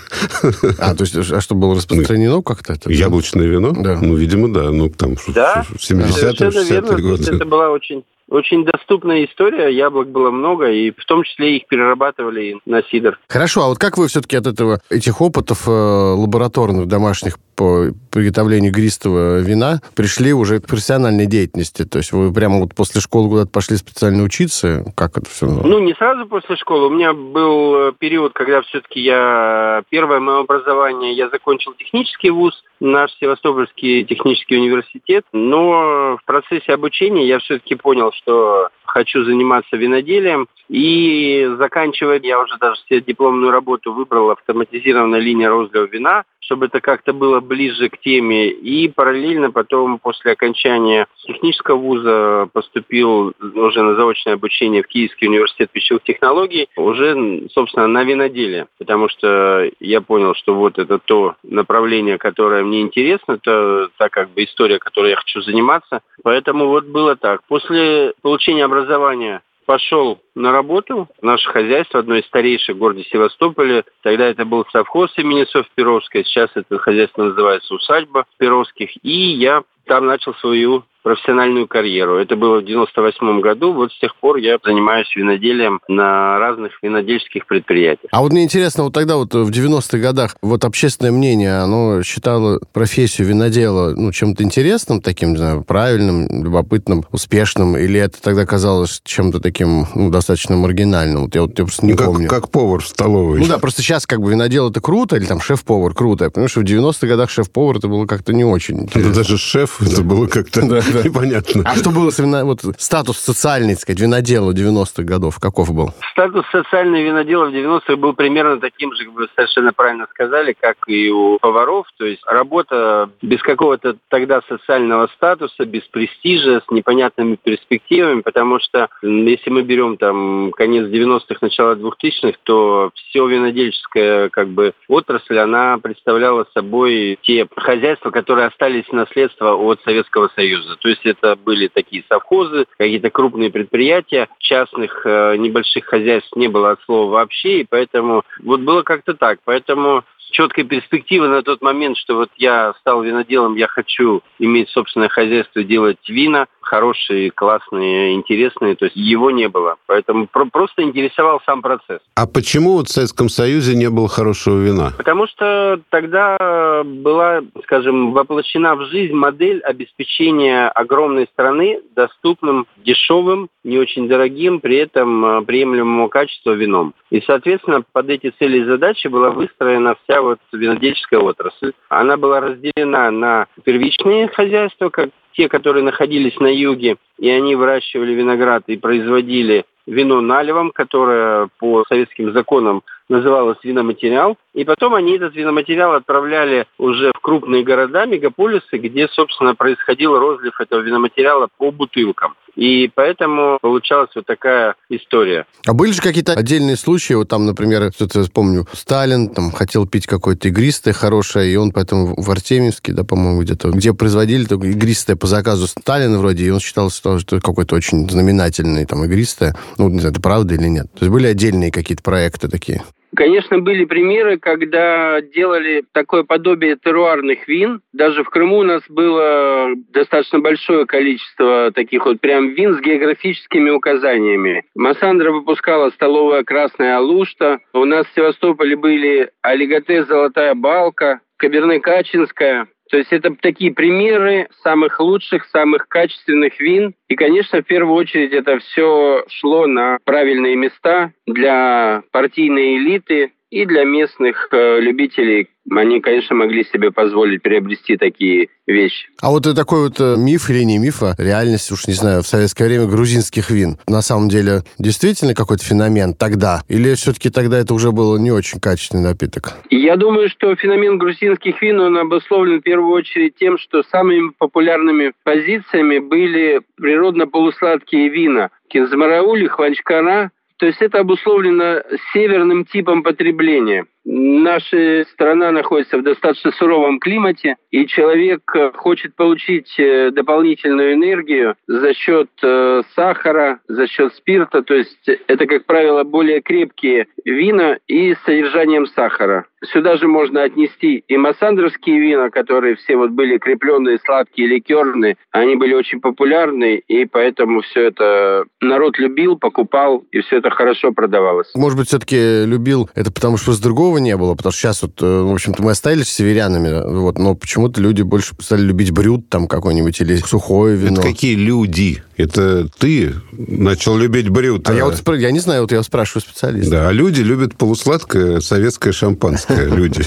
А, 0.77 0.95
то 0.95 1.03
есть, 1.03 1.15
а 1.15 1.41
что, 1.41 1.55
было 1.55 1.75
распространено 1.75 2.41
как-то? 2.41 2.73
Это, 2.73 2.91
Яблочное 2.91 3.47
вино? 3.47 3.71
Да. 3.71 3.99
Ну, 4.01 4.15
видимо, 4.15 4.51
да. 4.51 4.71
Ну, 4.71 4.89
там, 4.89 5.15
да? 5.27 5.65
в 5.69 5.75
70-е, 5.75 6.49
60-е 6.49 7.01
годы. 7.01 7.35
Это 7.35 7.45
была 7.45 7.69
очень 7.71 8.03
очень 8.29 8.63
доступная 8.63 9.25
история, 9.25 9.69
яблок 9.69 10.09
было 10.09 10.31
много, 10.31 10.69
и 10.69 10.91
в 10.91 11.05
том 11.05 11.23
числе 11.23 11.57
их 11.57 11.67
перерабатывали 11.67 12.57
на 12.65 12.83
сидр. 12.83 13.19
Хорошо, 13.27 13.63
а 13.63 13.67
вот 13.67 13.79
как 13.79 13.97
вы 13.97 14.07
все-таки 14.07 14.37
от 14.37 14.47
этого, 14.47 14.79
этих 14.89 15.21
опытов 15.21 15.67
э, 15.67 15.71
лабораторных, 15.71 16.87
домашних 16.87 17.37
по 17.55 17.87
приготовлению 18.11 18.71
игристого 18.71 19.39
вина 19.39 19.81
пришли 19.95 20.31
уже 20.31 20.59
к 20.59 20.67
профессиональной 20.67 21.25
деятельности? 21.25 21.85
То 21.85 21.97
есть 21.97 22.11
вы 22.11 22.31
прямо 22.31 22.59
вот 22.59 22.75
после 22.75 23.01
школы 23.01 23.29
куда-то 23.29 23.51
пошли 23.51 23.77
специально 23.77 24.23
учиться? 24.23 24.85
Как 24.95 25.17
это 25.17 25.29
все? 25.29 25.45
Ну, 25.47 25.79
не 25.79 25.93
сразу 25.95 26.25
после 26.25 26.55
школы. 26.55 26.87
У 26.87 26.91
меня 26.91 27.13
был 27.13 27.91
период, 27.93 28.33
когда 28.33 28.61
все-таки 28.61 29.01
я... 29.01 29.83
Первое 29.89 30.19
мое 30.19 30.41
образование, 30.41 31.13
я 31.13 31.29
закончил 31.29 31.73
технический 31.73 32.29
вуз, 32.29 32.53
наш 32.79 33.11
Севастопольский 33.19 34.03
технический 34.05 34.57
университет, 34.57 35.25
но 35.31 36.17
в 36.17 36.25
процессе 36.25 36.73
обучения 36.73 37.27
я 37.27 37.39
все-таки 37.39 37.75
понял, 37.75 38.11
что 38.13 38.69
хочу 38.85 39.23
заниматься 39.23 39.75
виноделием. 39.75 40.47
И 40.67 41.49
заканчивая, 41.57 42.19
я 42.21 42.39
уже 42.39 42.57
даже 42.59 42.79
себе 42.87 43.01
дипломную 43.01 43.51
работу 43.51 43.93
выбрал 43.93 44.31
автоматизированная 44.31 45.19
линия 45.19 45.49
розлива 45.49 45.85
вина, 45.85 46.23
чтобы 46.49 46.65
это 46.65 46.81
как-то 46.81 47.13
было 47.13 47.41
ближе 47.41 47.89
к 47.89 47.99
теме. 47.99 48.49
И 48.49 48.87
параллельно 48.87 49.51
потом, 49.51 49.99
после 49.99 50.31
окончания 50.31 51.05
технического 51.27 51.77
вуза, 51.77 52.49
поступил 52.51 53.33
уже 53.39 53.83
на 53.83 53.93
заочное 53.93 54.33
обучение 54.33 54.81
в 54.81 54.87
Киевский 54.87 55.27
университет 55.27 55.69
пищевых 55.69 56.01
технологий, 56.03 56.67
уже, 56.75 57.47
собственно, 57.53 57.85
на 57.85 58.03
виноделие. 58.03 58.65
Потому 58.79 59.09
что 59.09 59.69
я 59.79 60.01
понял, 60.01 60.33
что 60.33 60.55
вот 60.55 60.79
это 60.79 60.97
то 60.97 61.35
направление, 61.43 62.17
которое 62.17 62.63
мне 62.63 62.81
интересно, 62.81 63.33
это 63.33 63.89
та 63.97 64.09
как 64.09 64.31
бы 64.31 64.43
история, 64.43 64.79
которой 64.79 65.11
я 65.11 65.17
хочу 65.17 65.41
заниматься. 65.41 66.01
Поэтому 66.23 66.65
вот 66.65 66.85
было 66.85 67.15
так. 67.15 67.41
После 67.47 68.13
получения 68.23 68.65
образования 68.65 69.41
пошел 69.69 70.19
на 70.33 70.51
работу 70.51 71.07
в 71.21 71.23
наше 71.23 71.47
хозяйство, 71.47 71.99
одно 71.99 72.15
из 72.15 72.25
старейших 72.25 72.75
в 72.75 72.79
городе 72.79 73.03
Севастополе. 73.03 73.83
Тогда 74.01 74.25
это 74.25 74.43
был 74.43 74.65
совхоз 74.71 75.15
имени 75.15 75.43
Софьи 75.43 75.69
Перовской, 75.75 76.23
сейчас 76.23 76.49
это 76.55 76.79
хозяйство 76.79 77.25
называется 77.25 77.75
усадьба 77.75 78.25
Перовских. 78.39 78.89
И 79.05 79.33
я 79.35 79.61
там 79.85 80.07
начал 80.07 80.33
свою 80.33 80.85
профессиональную 81.09 81.67
карьеру. 81.67 82.17
Это 82.17 82.35
было 82.35 82.59
в 82.59 82.65
98 82.65 83.41
году. 83.41 83.73
Вот 83.73 83.91
с 83.91 83.99
тех 83.99 84.15
пор 84.17 84.37
я 84.37 84.59
занимаюсь 84.63 85.07
виноделием 85.15 85.79
на 85.87 86.37
разных 86.37 86.73
винодельских 86.83 87.47
предприятиях. 87.47 88.09
А 88.11 88.21
вот 88.21 88.31
мне 88.31 88.43
интересно, 88.43 88.83
вот 88.83 88.93
тогда 88.93 89.15
вот 89.17 89.33
в 89.33 89.49
90-х 89.49 89.97
годах 89.97 90.35
вот 90.43 90.63
общественное 90.65 91.11
мнение, 91.11 91.63
оно 91.63 92.03
считало 92.03 92.59
профессию 92.73 93.25
винодела 93.25 93.95
ну, 93.95 94.11
чем-то 94.11 94.43
интересным, 94.43 95.01
таким, 95.01 95.31
не 95.31 95.37
знаю, 95.37 95.63
правильным, 95.63 96.43
любопытным, 96.43 97.03
успешным, 97.11 97.75
или 97.75 97.99
это 97.99 98.21
тогда 98.21 98.45
казалось 98.45 99.01
чем-то 99.03 99.39
таким 99.39 99.87
ну, 99.95 100.11
достаточно 100.11 100.57
маргинальным? 100.57 101.23
Вот 101.23 101.33
я 101.33 101.41
вот 101.41 101.57
я 101.57 101.65
просто 101.65 101.87
не 101.87 101.93
ну, 101.93 101.97
как, 101.97 102.05
помню. 102.05 102.29
Как 102.29 102.51
повар 102.51 102.81
в 102.81 102.87
столовой. 102.87 103.39
Ну 103.39 103.47
да, 103.47 103.57
просто 103.57 103.81
сейчас 103.81 104.05
как 104.05 104.21
бы 104.21 104.29
винодел 104.29 104.69
это 104.69 104.79
круто, 104.79 105.15
или 105.15 105.25
там 105.25 105.41
шеф-повар 105.41 105.95
круто. 105.95 106.25
Я 106.25 106.29
понимаю, 106.29 106.49
что 106.49 106.59
в 106.59 106.65
90-х 106.65 107.07
годах 107.07 107.31
шеф-повар 107.31 107.77
это 107.77 107.87
было 107.87 108.05
как-то 108.05 108.31
не 108.31 108.43
очень 108.43 108.81
интересно. 108.81 109.09
Это 109.09 109.17
даже 109.17 109.39
шеф, 109.39 109.81
это 109.81 110.03
было 110.03 110.27
как-то 110.27 110.61
непонятно. 111.03 111.63
А 111.65 111.75
что 111.75 111.91
было 111.91 112.09
с 112.09 112.19
вино... 112.19 112.45
вот, 112.45 112.59
статус 112.77 113.17
социальный, 113.17 113.73
так 113.73 113.81
сказать, 113.81 114.01
винодела 114.01 114.51
90-х 114.51 115.03
годов? 115.03 115.39
Каков 115.39 115.73
был? 115.73 115.93
Статус 116.11 116.45
социального 116.51 117.01
винодела 117.01 117.49
в 117.49 117.53
90-х 117.53 117.95
был 117.95 118.13
примерно 118.13 118.59
таким 118.59 118.93
же, 118.93 119.05
как 119.05 119.13
вы 119.13 119.27
совершенно 119.35 119.73
правильно 119.73 120.07
сказали, 120.11 120.55
как 120.59 120.77
и 120.87 121.09
у 121.09 121.37
поваров. 121.39 121.87
То 121.97 122.05
есть 122.05 122.21
работа 122.25 123.09
без 123.21 123.41
какого-то 123.41 123.97
тогда 124.09 124.41
социального 124.47 125.07
статуса, 125.15 125.65
без 125.65 125.83
престижа, 125.83 126.61
с 126.65 126.71
непонятными 126.71 127.35
перспективами, 127.35 128.21
потому 128.21 128.59
что 128.59 128.89
если 129.01 129.49
мы 129.49 129.61
берем 129.61 129.97
там 129.97 130.51
конец 130.51 130.87
90-х, 130.87 131.37
начало 131.41 131.75
2000-х, 131.75 132.37
то 132.43 132.91
все 132.93 133.27
винодельческая 133.27 134.29
как 134.29 134.49
бы 134.49 134.73
отрасль, 134.87 135.37
она 135.37 135.77
представляла 135.77 136.45
собой 136.53 137.17
те 137.23 137.47
хозяйства, 137.55 138.11
которые 138.11 138.47
остались 138.47 138.85
в 138.85 138.93
наследство 138.93 139.55
от 139.55 139.81
Советского 139.83 140.29
Союза. 140.35 140.75
То 140.79 140.89
есть 140.89 141.05
это 141.05 141.35
были 141.35 141.67
такие 141.67 142.03
совхозы, 142.09 142.65
какие-то 142.77 143.09
крупные 143.09 143.51
предприятия, 143.51 144.27
частных 144.39 145.05
э, 145.05 145.35
небольших 145.37 145.85
хозяйств 145.85 146.35
не 146.35 146.47
было 146.47 146.71
от 146.71 146.81
слова 146.83 147.11
вообще, 147.11 147.61
и 147.61 147.67
поэтому 147.69 148.23
вот 148.41 148.61
было 148.61 148.83
как-то 148.83 149.13
так. 149.13 149.39
Поэтому 149.45 150.03
четкой 150.31 150.63
перспективы 150.63 151.27
на 151.27 151.41
тот 151.41 151.61
момент, 151.61 151.97
что 151.97 152.15
вот 152.15 152.29
я 152.37 152.73
стал 152.79 153.03
виноделом, 153.03 153.55
я 153.55 153.67
хочу 153.67 154.21
иметь 154.37 154.69
собственное 154.69 155.09
хозяйство, 155.09 155.63
делать 155.63 155.97
вина, 156.07 156.47
хорошие, 156.69 157.31
классные, 157.31 158.13
интересные, 158.13 158.75
то 158.75 158.85
есть 158.85 158.95
его 158.95 159.31
не 159.31 159.49
было. 159.49 159.77
Поэтому 159.87 160.27
про- 160.27 160.45
просто 160.45 160.83
интересовал 160.83 161.41
сам 161.45 161.63
процесс. 161.63 161.99
А 162.15 162.27
почему 162.27 162.73
вот 162.73 162.87
в 162.87 162.91
Советском 162.91 163.27
Союзе 163.27 163.75
не 163.75 163.89
было 163.89 164.07
хорошего 164.07 164.59
вина? 164.59 164.91
Потому 164.95 165.25
что 165.25 165.81
тогда 165.89 166.83
была, 166.85 167.41
скажем, 167.63 168.13
воплощена 168.13 168.75
в 168.75 168.85
жизнь 168.85 169.13
модель 169.13 169.61
обеспечения 169.61 170.69
огромной 170.69 171.27
страны 171.33 171.79
доступным, 171.95 172.67
дешевым, 172.77 173.49
не 173.63 173.79
очень 173.79 174.07
дорогим, 174.07 174.59
при 174.59 174.77
этом 174.77 175.25
э, 175.25 175.41
приемлемого 175.41 176.07
качества 176.07 176.51
вином. 176.51 176.93
И, 177.09 177.21
соответственно, 177.25 177.83
под 177.91 178.09
эти 178.09 178.31
цели 178.37 178.59
и 178.59 178.65
задачи 178.65 179.07
была 179.07 179.31
выстроена 179.31 179.95
вся 180.03 180.21
вот 180.21 180.39
винодельческая 180.53 181.19
отрасль. 181.19 181.73
Она 181.89 182.17
была 182.17 182.39
разделена 182.39 183.09
на 183.11 183.47
первичные 183.63 184.27
хозяйства, 184.27 184.89
как 184.89 185.09
те, 185.33 185.47
которые 185.47 185.83
находились 185.83 186.39
на 186.39 186.47
юге, 186.47 186.97
и 187.17 187.29
они 187.29 187.55
выращивали 187.55 188.13
виноград 188.13 188.63
и 188.67 188.77
производили 188.77 189.65
вино 189.89 190.21
наливом, 190.21 190.71
которое 190.71 191.49
по 191.59 191.83
советским 191.87 192.31
законам 192.31 192.83
называлось 193.09 193.57
виноматериал. 193.63 194.37
И 194.53 194.63
потом 194.63 194.93
они 194.93 195.15
этот 195.15 195.35
виноматериал 195.35 195.95
отправляли 195.95 196.67
уже 196.77 197.11
в 197.15 197.19
крупные 197.19 197.63
города, 197.63 198.05
мегаполисы, 198.05 198.77
где, 198.77 199.07
собственно, 199.07 199.55
происходил 199.55 200.17
розлив 200.17 200.59
этого 200.61 200.81
виноматериала 200.81 201.47
по 201.57 201.71
бутылкам. 201.71 202.35
И 202.59 202.91
поэтому 202.93 203.57
получалась 203.61 204.09
вот 204.15 204.25
такая 204.25 204.75
история. 204.89 205.45
А 205.65 205.71
были 205.71 205.93
же 205.93 206.01
какие-то 206.01 206.33
отдельные 206.33 206.75
случаи, 206.75 207.13
вот 207.13 207.29
там, 207.29 207.45
например, 207.45 207.89
что-то 207.95 208.25
помню, 208.29 208.67
Сталин 208.73 209.29
там 209.29 209.51
хотел 209.51 209.87
пить 209.87 210.05
какое-то 210.05 210.49
игристое 210.49 210.93
хорошее, 210.93 211.53
и 211.53 211.55
он 211.55 211.71
поэтому 211.71 212.21
в 212.21 212.29
Артемьевске, 212.29 212.91
да, 212.91 213.05
по-моему, 213.05 213.43
где-то, 213.43 213.69
где 213.69 213.93
производили 213.93 214.43
только 214.43 214.67
игристое 214.67 215.15
по 215.15 215.25
заказу 215.25 215.67
Сталина 215.67 216.19
вроде, 216.19 216.43
и 216.43 216.49
он 216.49 216.59
считал, 216.59 216.89
что 216.89 217.15
это 217.15 217.39
какое-то 217.39 217.75
очень 217.75 218.09
знаменательное 218.09 218.85
там 218.85 219.05
игристое. 219.05 219.55
Ну, 219.77 219.87
не 219.87 219.99
знаю, 219.99 220.11
это 220.11 220.21
правда 220.21 220.55
или 220.55 220.67
нет. 220.67 220.91
То 220.91 221.05
есть 221.05 221.13
были 221.13 221.27
отдельные 221.27 221.71
какие-то 221.71 222.03
проекты 222.03 222.49
такие? 222.49 222.83
Конечно, 223.19 223.59
были 223.59 223.83
примеры, 223.83 224.37
когда 224.37 225.19
делали 225.19 225.83
такое 225.91 226.23
подобие 226.23 226.77
теруарных 226.81 227.49
вин. 227.49 227.81
Даже 227.91 228.23
в 228.23 228.29
Крыму 228.29 228.59
у 228.59 228.63
нас 228.63 228.81
было 228.87 229.71
достаточно 229.89 230.39
большое 230.39 230.85
количество 230.85 231.69
таких 231.73 232.05
вот 232.05 232.21
прям 232.21 232.53
вин 232.53 232.77
с 232.77 232.79
географическими 232.79 233.71
указаниями. 233.71 234.63
Массандра 234.73 235.33
выпускала 235.33 235.89
столовая 235.89 236.45
красная 236.45 236.95
алушта. 236.95 237.59
У 237.73 237.83
нас 237.83 238.07
в 238.07 238.15
Севастополе 238.15 238.77
были 238.77 239.29
алигате 239.41 240.05
золотая 240.05 240.55
балка, 240.55 241.19
каберне 241.35 241.81
качинская. 241.81 242.67
То 242.89 242.97
есть 242.97 243.13
это 243.13 243.35
такие 243.35 243.71
примеры 243.71 244.47
самых 244.63 244.99
лучших, 244.99 245.45
самых 245.45 245.87
качественных 245.87 246.59
вин. 246.59 246.95
И, 247.07 247.15
конечно, 247.15 247.61
в 247.61 247.65
первую 247.65 247.95
очередь 247.95 248.33
это 248.33 248.57
все 248.59 249.23
шло 249.27 249.67
на 249.67 249.99
правильные 250.05 250.55
места 250.55 251.13
для 251.27 252.01
партийной 252.11 252.77
элиты 252.77 253.31
и 253.51 253.65
для 253.65 253.83
местных 253.83 254.47
э, 254.51 254.79
любителей 254.79 255.49
они, 255.71 256.01
конечно, 256.01 256.35
могли 256.35 256.63
себе 256.65 256.91
позволить 256.91 257.41
приобрести 257.41 257.97
такие 257.97 258.49
вещи. 258.65 259.07
А 259.21 259.29
вот 259.29 259.43
такой 259.55 259.83
вот 259.83 259.99
э, 259.99 260.15
миф 260.17 260.49
или 260.49 260.63
не 260.63 260.77
миф, 260.77 261.03
а 261.03 261.13
реальность, 261.17 261.71
уж 261.71 261.87
не 261.87 261.93
знаю, 261.93 262.23
в 262.23 262.27
советское 262.27 262.65
время 262.65 262.85
грузинских 262.85 263.51
вин. 263.51 263.77
На 263.87 264.01
самом 264.01 264.29
деле, 264.29 264.63
действительно 264.77 265.33
какой-то 265.35 265.63
феномен 265.63 266.13
тогда? 266.13 266.61
Или 266.67 266.95
все-таки 266.95 267.29
тогда 267.29 267.59
это 267.59 267.73
уже 267.73 267.91
был 267.91 268.17
не 268.17 268.31
очень 268.31 268.59
качественный 268.59 269.03
напиток? 269.03 269.53
Я 269.69 269.95
думаю, 269.95 270.29
что 270.29 270.55
феномен 270.55 270.97
грузинских 270.97 271.61
вин, 271.61 271.79
он 271.79 271.97
обусловлен 271.97 272.59
в 272.59 272.63
первую 272.63 272.93
очередь 272.93 273.35
тем, 273.35 273.57
что 273.57 273.83
самыми 273.83 274.31
популярными 274.37 275.13
позициями 275.23 275.99
были 275.99 276.61
природно-полусладкие 276.77 278.09
вина. 278.09 278.49
Кинзмараули, 278.69 279.47
Хванчкара, 279.47 280.31
то 280.59 280.65
есть 280.65 280.81
это 280.81 280.99
обусловлено 280.99 281.81
северным 282.11 282.65
типом 282.65 283.01
потребления. 283.01 283.85
Наша 284.03 285.05
страна 285.11 285.51
находится 285.51 285.97
в 285.97 286.03
достаточно 286.03 286.51
суровом 286.51 286.99
климате, 286.99 287.55
и 287.71 287.85
человек 287.85 288.41
э, 288.55 288.71
хочет 288.73 289.15
получить 289.15 289.73
э, 289.79 290.11
дополнительную 290.11 290.93
энергию 290.95 291.55
за 291.67 291.93
счет 291.93 292.29
э, 292.41 292.81
сахара, 292.95 293.59
за 293.67 293.87
счет 293.87 294.13
спирта. 294.15 294.63
То 294.63 294.73
есть 294.73 295.07
это, 295.27 295.45
как 295.45 295.65
правило, 295.65 296.03
более 296.03 296.41
крепкие 296.41 297.07
вина 297.23 297.77
и 297.87 298.13
с 298.15 298.19
содержанием 298.23 298.87
сахара. 298.87 299.45
Сюда 299.73 299.97
же 299.97 300.07
можно 300.07 300.43
отнести 300.43 301.03
и 301.07 301.17
массандровские 301.17 301.99
вина, 301.99 302.29
которые 302.29 302.75
все 302.75 302.95
вот 302.95 303.11
были 303.11 303.37
крепленные, 303.37 303.99
сладкие, 304.05 304.47
ликерные. 304.47 305.17
Они 305.31 305.55
были 305.55 305.73
очень 305.73 305.99
популярны, 305.99 306.81
и 306.87 307.05
поэтому 307.05 307.61
все 307.61 307.87
это 307.87 308.45
народ 308.61 308.97
любил, 308.97 309.37
покупал, 309.37 310.03
и 310.11 310.21
все 310.21 310.37
это 310.37 310.49
хорошо 310.49 310.91
продавалось. 310.91 311.47
Может 311.55 311.77
быть, 311.77 311.87
все-таки 311.87 312.45
любил 312.45 312.89
это 312.95 313.11
потому, 313.11 313.37
что 313.37 313.51
с 313.51 313.59
другого 313.59 313.97
не 313.97 314.15
было, 314.15 314.35
потому 314.35 314.51
что 314.51 314.61
сейчас 314.61 314.81
вот, 314.81 315.01
в 315.01 315.31
общем-то, 315.33 315.61
мы 315.61 315.71
остались 315.71 316.09
северянами, 316.09 316.99
вот, 316.99 317.17
но 317.17 317.35
почему-то 317.35 317.81
люди 317.81 318.01
больше 318.01 318.35
стали 318.39 318.61
любить 318.61 318.91
брют 318.91 319.29
там 319.29 319.47
какой-нибудь 319.47 319.99
или 320.01 320.15
сухое 320.15 320.75
вино. 320.75 321.01
Это 321.01 321.09
какие 321.09 321.35
люди? 321.35 322.01
Это 322.19 322.67
ты 322.77 323.13
начал 323.31 323.97
любить 323.97 324.27
брют. 324.27 324.67
А, 324.69 324.73
я 324.73 324.83
вот 324.83 325.01
я 325.15 325.31
не 325.31 325.39
знаю, 325.39 325.61
вот 325.61 325.71
я 325.71 325.81
спрашиваю 325.83 326.21
специалиста. 326.21 326.69
Да, 326.69 326.89
а 326.89 326.91
люди 326.91 327.21
любят 327.21 327.55
полусладкое 327.55 328.41
советское 328.41 328.91
шампанское. 328.91 329.69
Люди, 329.79 330.03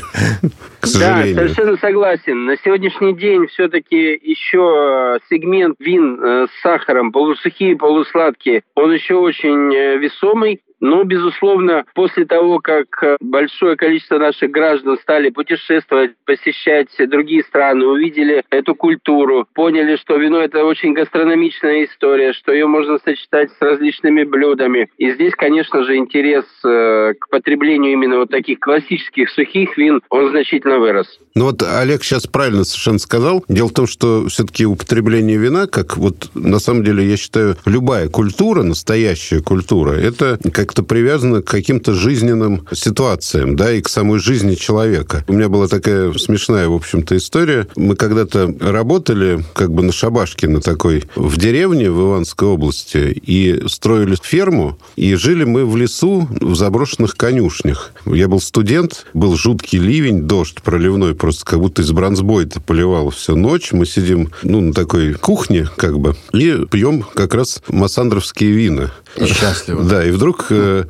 к 0.81 0.87
сожалению. 0.87 1.35
Да, 1.37 1.41
совершенно 1.43 1.77
согласен. 1.79 2.45
На 2.45 2.59
сегодняшний 2.59 3.15
день 3.15 3.47
все-таки 3.47 4.21
еще 4.23 5.19
сегмент 5.31 5.77
вин 5.79 6.23
э, 6.23 6.47
с 6.49 6.63
сахаром, 6.63 7.13
полусухие, 7.13 7.77
полусладкие, 7.77 8.63
он 8.75 8.93
еще 8.93 9.15
очень 9.15 9.75
э, 9.75 9.97
весомый. 9.97 10.61
Но, 10.83 11.05
безусловно, 11.05 11.85
после 11.95 12.27
того, 12.27 12.59
как 12.59 12.87
большое 13.21 13.77
количество 13.77 14.19
наших 14.19 14.51
граждан 14.51 14.99
стали 15.01 15.31
путешествовать, 15.31 16.11
посещать 16.27 16.89
другие 17.09 17.45
страны, 17.45 17.87
увидели 17.87 18.43
эту 18.51 18.75
культуру, 18.75 19.47
поняли, 19.55 19.95
что 19.95 20.17
вино– 20.17 20.41
это 20.43 20.65
очень 20.65 20.93
гастрономичная 20.93 21.85
история, 21.85 22.33
что 22.33 22.53
ее 22.53 22.67
можно 22.67 22.99
сочетать 22.99 23.51
с 23.53 23.61
различными 23.61 24.25
блюдами. 24.25 24.91
И 24.99 25.13
здесь, 25.13 25.35
конечно 25.37 25.85
же, 25.85 25.97
интерес 25.97 26.45
э, 26.65 27.15
к 27.17 27.29
потреблению 27.29 27.93
именно 27.93 28.19
вот 28.19 28.31
таких 28.31 28.59
классических 28.59 29.31
сухих 29.31 29.77
вин, 29.79 30.03
он 30.11 30.31
значительно 30.31 30.81
вырос. 30.81 31.07
Ну 31.37 31.45
вот 31.47 31.63
Олег 31.63 32.03
сейчас 32.03 32.27
правильно 32.27 32.65
совершенно 32.65 32.99
сказал. 32.99 33.45
Дело 33.49 33.69
в 33.69 33.73
том, 33.73 33.87
что 33.87 34.27
все-таки 34.27 34.67
употребление 34.67 35.39
вина, 35.39 35.69
как 35.69 35.97
вот 35.97 36.31
на 36.35 36.59
самом 36.59 36.83
деле 36.83 37.05
я 37.05 37.17
считаю, 37.17 37.57
любая 37.67 38.09
культура, 38.09 38.65
настоящая 38.65 39.41
культура, 39.41 39.93
это 39.93 40.39
как-то 40.73 40.85
привязано 40.85 41.43
к 41.43 41.49
каким-то 41.49 41.93
жизненным 41.93 42.67
ситуациям, 42.73 43.57
да, 43.57 43.75
и 43.75 43.83
к 43.83 43.91
самой 43.91 44.21
жизни 44.21 44.55
человека. 44.55 45.23
У 45.29 45.35
меня 45.35 45.51
была 45.51 45.69
такая 45.69 46.15
смешная, 46.15 46.67
в 46.67 46.73
общем-то, 46.73 47.15
история. 47.15 47.69
Мы 47.77 47.95
когда-то 47.95 48.55
работали 48.59 49.45
как 49.53 49.71
бы 49.71 49.83
на 49.83 49.93
шабашке 49.93 50.49
на 50.49 50.63
такой 50.63 51.05
в 51.15 51.37
деревне 51.37 51.91
в 51.91 52.01
Иванской 52.01 52.49
области 52.49 53.13
и 53.13 53.69
строили 53.69 54.17
ферму, 54.23 54.79
и 54.97 55.15
жили 55.15 55.45
мы 55.45 55.67
в 55.67 55.77
лесу 55.77 56.27
в 56.41 56.55
заброшенных 56.55 57.17
конюшнях. 57.17 57.93
Я 58.07 58.29
был 58.29 58.41
студент, 58.41 59.05
был 59.13 59.37
жуткий 59.37 59.79
ливень, 59.79 60.23
дождь 60.23 60.63
проливной, 60.63 61.15
просто 61.15 61.45
как 61.45 61.59
будто 61.59 61.83
из 61.83 61.93
бронзбойта 61.93 62.63
поливал 62.63 63.11
всю 63.11 63.37
ночь. 63.37 63.73
Мы 63.73 63.85
сидим, 63.85 64.31
ну, 64.43 64.63
на 64.63 64.73
такой 64.73 65.13
кухне, 65.13 65.69
как 65.77 65.99
бы, 65.99 66.17
и 66.33 66.65
пьем 66.71 67.05
как 67.15 67.35
раз 67.35 67.61
массандровские 67.69 68.53
вина. 68.53 68.91
И 69.17 69.27
счастливо. 69.27 69.85
Да, 69.85 70.03
и 70.03 70.11
вдруг, 70.11 70.47
э, 70.63 70.85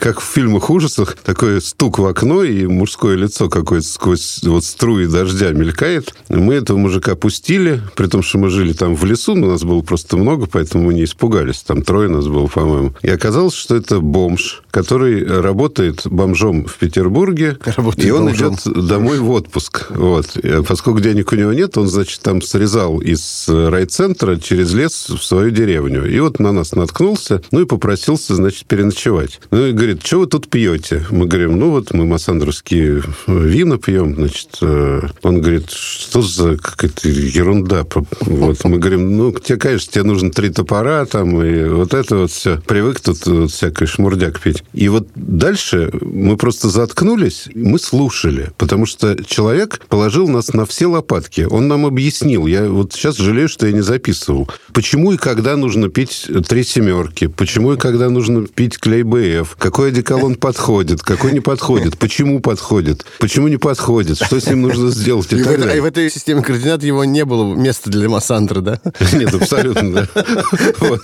как 0.00 0.20
в 0.20 0.24
фильмах 0.24 0.70
ужасах, 0.70 1.16
такой 1.24 1.60
стук 1.60 1.98
в 1.98 2.06
окно, 2.06 2.42
и 2.42 2.66
мужское 2.66 3.16
лицо 3.16 3.48
какое-то 3.48 3.86
сквозь 3.86 4.40
вот 4.42 4.64
струи 4.64 5.06
дождя 5.06 5.50
мелькает. 5.50 6.14
Мы 6.28 6.54
этого 6.54 6.76
мужика 6.78 7.14
пустили, 7.14 7.80
при 7.96 8.06
том, 8.06 8.22
что 8.22 8.38
мы 8.38 8.50
жили 8.50 8.72
там 8.72 8.94
в 8.94 9.04
лесу, 9.04 9.34
но 9.34 9.48
нас 9.48 9.64
было 9.64 9.80
просто 9.82 10.16
много, 10.16 10.46
поэтому 10.46 10.84
мы 10.84 10.94
не 10.94 11.04
испугались. 11.04 11.60
Там 11.66 11.82
трое 11.82 12.08
нас 12.08 12.26
было, 12.26 12.46
по-моему. 12.46 12.94
И 13.02 13.08
оказалось, 13.08 13.54
что 13.54 13.76
это 13.76 14.00
бомж, 14.00 14.62
который 14.70 15.24
работает 15.24 16.02
бомжом 16.06 16.66
в 16.66 16.76
Петербурге, 16.76 17.58
Работает 17.64 18.08
и 18.08 18.10
он 18.10 18.26
бомжом. 18.26 18.54
идет 18.54 18.86
домой 18.86 19.18
в 19.18 19.30
отпуск. 19.30 19.86
Вот. 19.90 20.36
И 20.36 20.62
Поскольку 20.62 21.00
денег 21.00 21.32
у 21.32 21.36
него 21.36 21.52
нет, 21.52 21.78
он, 21.78 21.88
значит, 21.88 22.20
там 22.20 22.42
срезал 22.42 23.00
из 23.00 23.48
райцентра 23.48 24.36
через 24.36 24.72
лес 24.74 25.08
в 25.08 25.22
свою 25.22 25.50
деревню. 25.50 26.10
И 26.10 26.18
вот 26.20 26.38
на 26.40 26.52
нас 26.52 26.72
наткнулся, 26.72 27.42
ну 27.50 27.62
и 27.62 27.64
попросился, 27.64 28.34
значит, 28.34 28.66
переночевать. 28.78 29.40
Ну 29.50 29.66
и 29.66 29.72
говорит, 29.72 30.06
что 30.06 30.20
вы 30.20 30.26
тут 30.26 30.48
пьете? 30.48 31.04
Мы 31.10 31.26
говорим, 31.26 31.58
ну 31.58 31.70
вот 31.70 31.92
мы 31.92 32.06
массандровские 32.06 33.02
вина 33.26 33.76
пьем, 33.76 34.14
значит. 34.14 34.50
э, 34.60 35.00
Он 35.22 35.40
говорит, 35.40 35.70
что 35.70 36.22
за 36.22 36.56
какая-то 36.56 37.08
ерунда? 37.08 37.84
Вот 38.20 38.64
мы 38.64 38.78
говорим, 38.78 39.16
ну, 39.16 39.32
тебе, 39.32 39.58
конечно, 39.58 39.92
тебе 39.92 40.04
нужно 40.04 40.30
три 40.30 40.50
топора 40.50 41.04
там, 41.06 41.42
и 41.42 41.64
вот 41.64 41.92
это 41.92 42.18
вот 42.18 42.30
все. 42.30 42.60
Привык 42.66 43.00
тут 43.00 43.26
вот 43.26 43.50
всякой 43.50 43.88
шмурдяк 43.88 44.38
пить. 44.38 44.62
И 44.72 44.88
вот 44.88 45.08
дальше 45.16 45.90
мы 46.00 46.36
просто 46.36 46.68
заткнулись, 46.68 47.48
мы 47.54 47.80
слушали, 47.80 48.52
потому 48.58 48.86
что 48.86 49.16
человек 49.24 49.80
положил 49.88 50.28
нас 50.28 50.52
на 50.52 50.66
все 50.66 50.86
лопатки. 50.86 51.48
Он 51.50 51.66
нам 51.66 51.84
объяснил, 51.84 52.46
я 52.46 52.68
вот 52.68 52.92
сейчас 52.92 53.16
жалею, 53.16 53.48
что 53.48 53.66
я 53.66 53.72
не 53.72 53.80
записывал, 53.80 54.48
почему 54.72 55.12
и 55.12 55.16
когда 55.16 55.56
нужно 55.56 55.88
пить 55.88 56.28
три 56.48 56.62
семерки, 56.62 57.26
почему 57.26 57.72
и 57.72 57.76
когда 57.76 58.08
нужно 58.08 58.46
пить 58.46 58.67
клей 58.76 59.02
БФ, 59.04 59.56
какой 59.56 59.88
одеколон 59.88 60.34
подходит, 60.34 61.00
какой 61.02 61.32
не 61.32 61.40
подходит, 61.40 61.96
почему 61.98 62.40
подходит, 62.40 63.06
почему 63.20 63.48
не 63.48 63.56
подходит, 63.56 64.18
что 64.18 64.38
с 64.40 64.46
ним 64.48 64.62
нужно 64.62 64.90
сделать 64.90 65.32
и, 65.32 65.36
И 65.36 65.40
в, 65.40 65.44
так 65.44 65.52
это- 65.54 65.62
далее. 65.62 65.78
и 65.78 65.80
в 65.80 65.84
этой 65.86 66.10
системе 66.10 66.42
координат 66.42 66.82
его 66.82 67.04
не 67.04 67.24
было 67.24 67.54
места 67.54 67.88
для 67.90 68.08
Массандра, 68.10 68.60
да? 68.60 68.80
Нет, 69.14 69.32
абсолютно, 69.34 69.92
да. 69.92 70.08
Вот. 70.80 71.00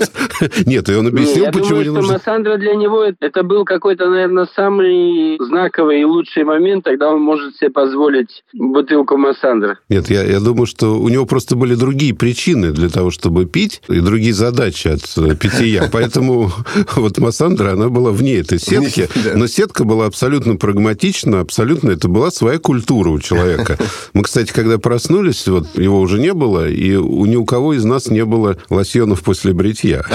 Нет, 0.66 0.88
и 0.88 0.94
он 0.94 1.04
Не, 1.04 1.08
объяснил, 1.10 1.44
я 1.44 1.52
почему 1.52 1.68
думаю, 1.68 1.78
не 1.78 1.84
что 1.84 1.94
нужно... 2.00 2.12
Массандра 2.14 2.56
для 2.58 2.74
него 2.74 3.04
это 3.20 3.42
был 3.44 3.64
какой-то, 3.64 4.08
наверное, 4.10 4.48
самый 4.56 5.38
знаковый 5.38 6.00
и 6.00 6.04
лучший 6.04 6.44
момент, 6.44 6.84
тогда 6.84 7.08
он 7.10 7.20
может 7.22 7.56
себе 7.56 7.70
позволить 7.70 8.42
бутылку 8.52 9.16
Массандра. 9.16 9.78
Нет, 9.88 10.10
я, 10.10 10.24
я 10.24 10.40
думаю, 10.40 10.66
что 10.66 10.98
у 10.98 11.08
него 11.08 11.24
просто 11.26 11.54
были 11.56 11.74
другие 11.76 12.14
причины 12.14 12.72
для 12.72 12.88
того, 12.88 13.10
чтобы 13.10 13.46
пить, 13.46 13.82
и 13.88 14.00
другие 14.00 14.32
задачи 14.34 14.88
от 14.88 15.02
э, 15.16 15.36
питья. 15.36 15.88
Поэтому 15.92 16.50
вот 16.96 17.18
Массандра, 17.18 17.53
она 17.60 17.88
была 17.88 18.10
вне 18.10 18.36
этой 18.36 18.58
сетки, 18.60 19.08
но 19.34 19.46
сетка 19.46 19.84
была 19.84 20.06
абсолютно 20.06 20.56
прагматична, 20.56 21.40
абсолютно 21.40 21.90
это 21.90 22.08
была 22.08 22.30
своя 22.30 22.58
культура 22.58 23.10
у 23.10 23.18
человека. 23.18 23.78
Мы, 24.12 24.22
кстати, 24.22 24.52
когда 24.52 24.78
проснулись, 24.78 25.46
вот 25.46 25.78
его 25.78 26.00
уже 26.00 26.18
не 26.18 26.32
было, 26.32 26.68
и 26.68 26.94
у 26.96 27.24
ни 27.26 27.36
у 27.36 27.44
кого 27.44 27.74
из 27.74 27.84
нас 27.84 28.08
не 28.08 28.24
было 28.24 28.56
лосьонов 28.70 29.22
после 29.22 29.52
бритья. 29.52 30.04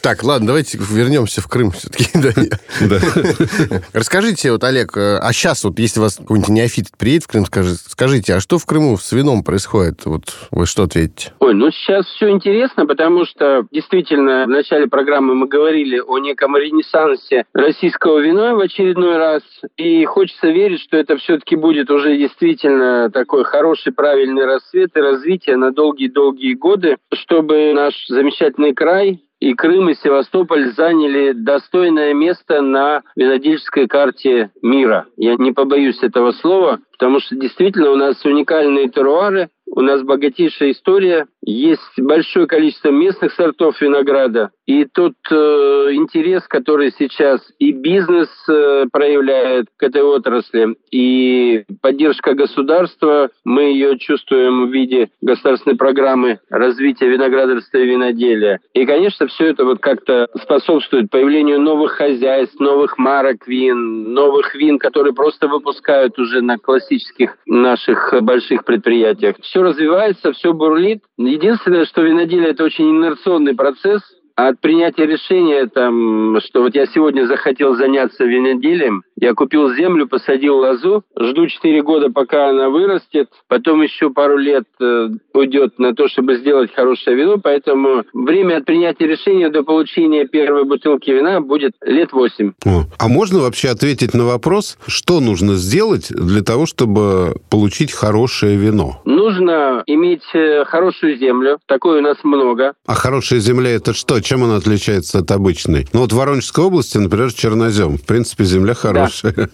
Так, 0.00 0.22
ладно, 0.24 0.48
давайте 0.48 0.78
вернемся 0.78 1.40
в 1.40 1.48
Крым 1.48 1.70
все-таки. 1.70 2.08
Расскажите, 3.92 4.52
вот, 4.52 4.64
Олег, 4.64 4.96
э, 4.96 5.18
а 5.18 5.32
сейчас 5.32 5.64
вот, 5.64 5.78
если 5.78 6.00
вас 6.00 6.16
какой-нибудь 6.16 6.48
неофит 6.50 6.86
приедет 6.96 7.24
в 7.24 7.28
Крым, 7.28 7.46
скажи- 7.46 7.76
скажите, 7.76 8.34
а 8.34 8.40
что 8.40 8.58
в 8.58 8.66
Крыму 8.66 8.96
с 8.98 9.12
вином 9.12 9.44
происходит? 9.44 10.04
Вот 10.06 10.34
вы 10.50 10.66
что 10.66 10.84
ответите? 10.84 11.32
Ой, 11.40 11.54
ну 11.54 11.70
сейчас 11.70 12.06
все 12.06 12.30
интересно, 12.30 12.86
потому 12.86 13.24
что 13.26 13.62
действительно 13.70 14.17
в 14.24 14.48
начале 14.48 14.86
программы 14.86 15.34
мы 15.34 15.46
говорили 15.46 16.00
о 16.00 16.18
неком 16.18 16.56
ренессансе 16.56 17.44
российского 17.52 18.18
вина 18.18 18.54
в 18.54 18.60
очередной 18.60 19.16
раз. 19.16 19.42
И 19.76 20.04
хочется 20.04 20.48
верить, 20.48 20.80
что 20.80 20.96
это 20.96 21.16
все-таки 21.16 21.56
будет 21.56 21.90
уже 21.90 22.16
действительно 22.16 23.10
такой 23.10 23.44
хороший, 23.44 23.92
правильный 23.92 24.44
расцвет 24.44 24.90
и 24.96 25.00
развитие 25.00 25.56
на 25.56 25.72
долгие-долгие 25.72 26.54
годы, 26.54 26.96
чтобы 27.12 27.72
наш 27.74 27.94
замечательный 28.08 28.74
край 28.74 29.22
и 29.40 29.54
Крым, 29.54 29.88
и 29.88 29.94
Севастополь 29.94 30.72
заняли 30.72 31.32
достойное 31.32 32.12
место 32.12 32.60
на 32.60 33.02
винодельческой 33.14 33.86
карте 33.86 34.50
мира. 34.62 35.06
Я 35.16 35.36
не 35.36 35.52
побоюсь 35.52 36.02
этого 36.02 36.32
слова, 36.32 36.80
потому 36.98 37.20
что 37.20 37.36
действительно 37.36 37.90
у 37.92 37.96
нас 37.96 38.24
уникальные 38.24 38.88
теруары, 38.88 39.48
у 39.70 39.80
нас 39.80 40.02
богатейшая 40.02 40.72
история, 40.72 41.26
есть 41.44 41.80
большое 41.98 42.46
количество 42.46 42.90
местных 42.90 43.32
сортов 43.32 43.80
винограда. 43.80 44.50
И 44.66 44.84
тот 44.84 45.14
э, 45.30 45.34
интерес, 45.92 46.46
который 46.46 46.92
сейчас 46.98 47.40
и 47.58 47.72
бизнес 47.72 48.28
э, 48.48 48.84
проявляет 48.92 49.66
к 49.76 49.82
этой 49.82 50.02
отрасли, 50.02 50.76
и 50.90 51.64
поддержка 51.80 52.34
государства, 52.34 53.30
мы 53.44 53.62
ее 53.62 53.98
чувствуем 53.98 54.68
в 54.68 54.72
виде 54.72 55.10
государственной 55.22 55.76
программы 55.76 56.40
развития 56.50 57.08
виноградарства 57.08 57.78
и 57.78 57.86
виноделия. 57.86 58.60
И, 58.74 58.84
конечно, 58.84 59.26
все 59.28 59.46
это 59.46 59.64
вот 59.64 59.78
как-то 59.80 60.28
способствует 60.42 61.10
появлению 61.10 61.60
новых 61.60 61.92
хозяйств, 61.92 62.58
новых 62.60 62.98
марок 62.98 63.46
вин, 63.46 64.12
новых 64.12 64.54
вин, 64.54 64.78
которые 64.78 65.14
просто 65.14 65.48
выпускают 65.48 66.18
уже 66.18 66.42
на 66.42 66.58
классических 66.88 67.36
наших 67.46 68.12
э, 68.14 68.20
больших 68.20 68.64
предприятиях. 68.64 69.36
Все 69.42 69.62
развивается, 69.62 70.32
все 70.32 70.52
бурлит. 70.52 71.02
Единственное, 71.16 71.84
что 71.84 72.02
виноделие– 72.02 72.48
это 72.50 72.64
очень 72.64 72.90
инерционный 72.90 73.54
процесс, 73.54 74.00
а 74.38 74.50
от 74.50 74.60
принятия 74.60 75.04
решения, 75.04 75.66
там, 75.66 76.40
что 76.40 76.62
вот 76.62 76.76
я 76.76 76.86
сегодня 76.86 77.26
захотел 77.26 77.74
заняться 77.74 78.22
виноделием, 78.22 79.02
я 79.16 79.34
купил 79.34 79.74
землю, 79.74 80.06
посадил 80.06 80.58
лозу, 80.58 81.02
жду 81.18 81.48
4 81.48 81.82
года, 81.82 82.12
пока 82.12 82.50
она 82.50 82.68
вырастет, 82.68 83.30
потом 83.48 83.82
еще 83.82 84.10
пару 84.10 84.36
лет 84.36 84.62
э, 84.80 85.08
уйдет 85.34 85.80
на 85.80 85.92
то, 85.92 86.06
чтобы 86.06 86.36
сделать 86.36 86.72
хорошее 86.72 87.16
вино, 87.16 87.38
поэтому 87.42 88.04
время 88.14 88.58
от 88.58 88.64
принятия 88.64 89.08
решения 89.08 89.50
до 89.50 89.64
получения 89.64 90.24
первой 90.24 90.64
бутылки 90.64 91.10
вина 91.10 91.40
будет 91.40 91.72
лет 91.84 92.12
8. 92.12 92.52
О, 92.64 92.84
А 92.96 93.08
можно 93.08 93.40
вообще 93.40 93.70
ответить 93.70 94.14
на 94.14 94.24
вопрос, 94.24 94.78
что 94.86 95.18
нужно 95.18 95.54
сделать 95.54 96.10
для 96.10 96.44
того, 96.44 96.66
чтобы 96.66 97.34
получить 97.50 97.90
хорошее 97.90 98.56
вино? 98.56 99.02
Нужно 99.04 99.82
иметь 99.86 100.22
э, 100.32 100.64
хорошую 100.64 101.18
землю, 101.18 101.58
такой 101.66 101.98
у 101.98 102.02
нас 102.02 102.18
много. 102.22 102.74
А 102.86 102.94
хорошая 102.94 103.40
земля 103.40 103.70
это 103.70 103.92
что? 103.94 104.20
Чем 104.28 104.44
она 104.44 104.56
отличается 104.56 105.20
от 105.20 105.30
обычной? 105.30 105.86
Ну 105.94 106.00
вот 106.00 106.12
в 106.12 106.16
Воронежской 106.16 106.62
области, 106.62 106.98
например, 106.98 107.32
чернозем. 107.32 107.96
В 107.96 108.04
принципе, 108.04 108.44
земля 108.44 108.74
хорошая. 108.74 109.32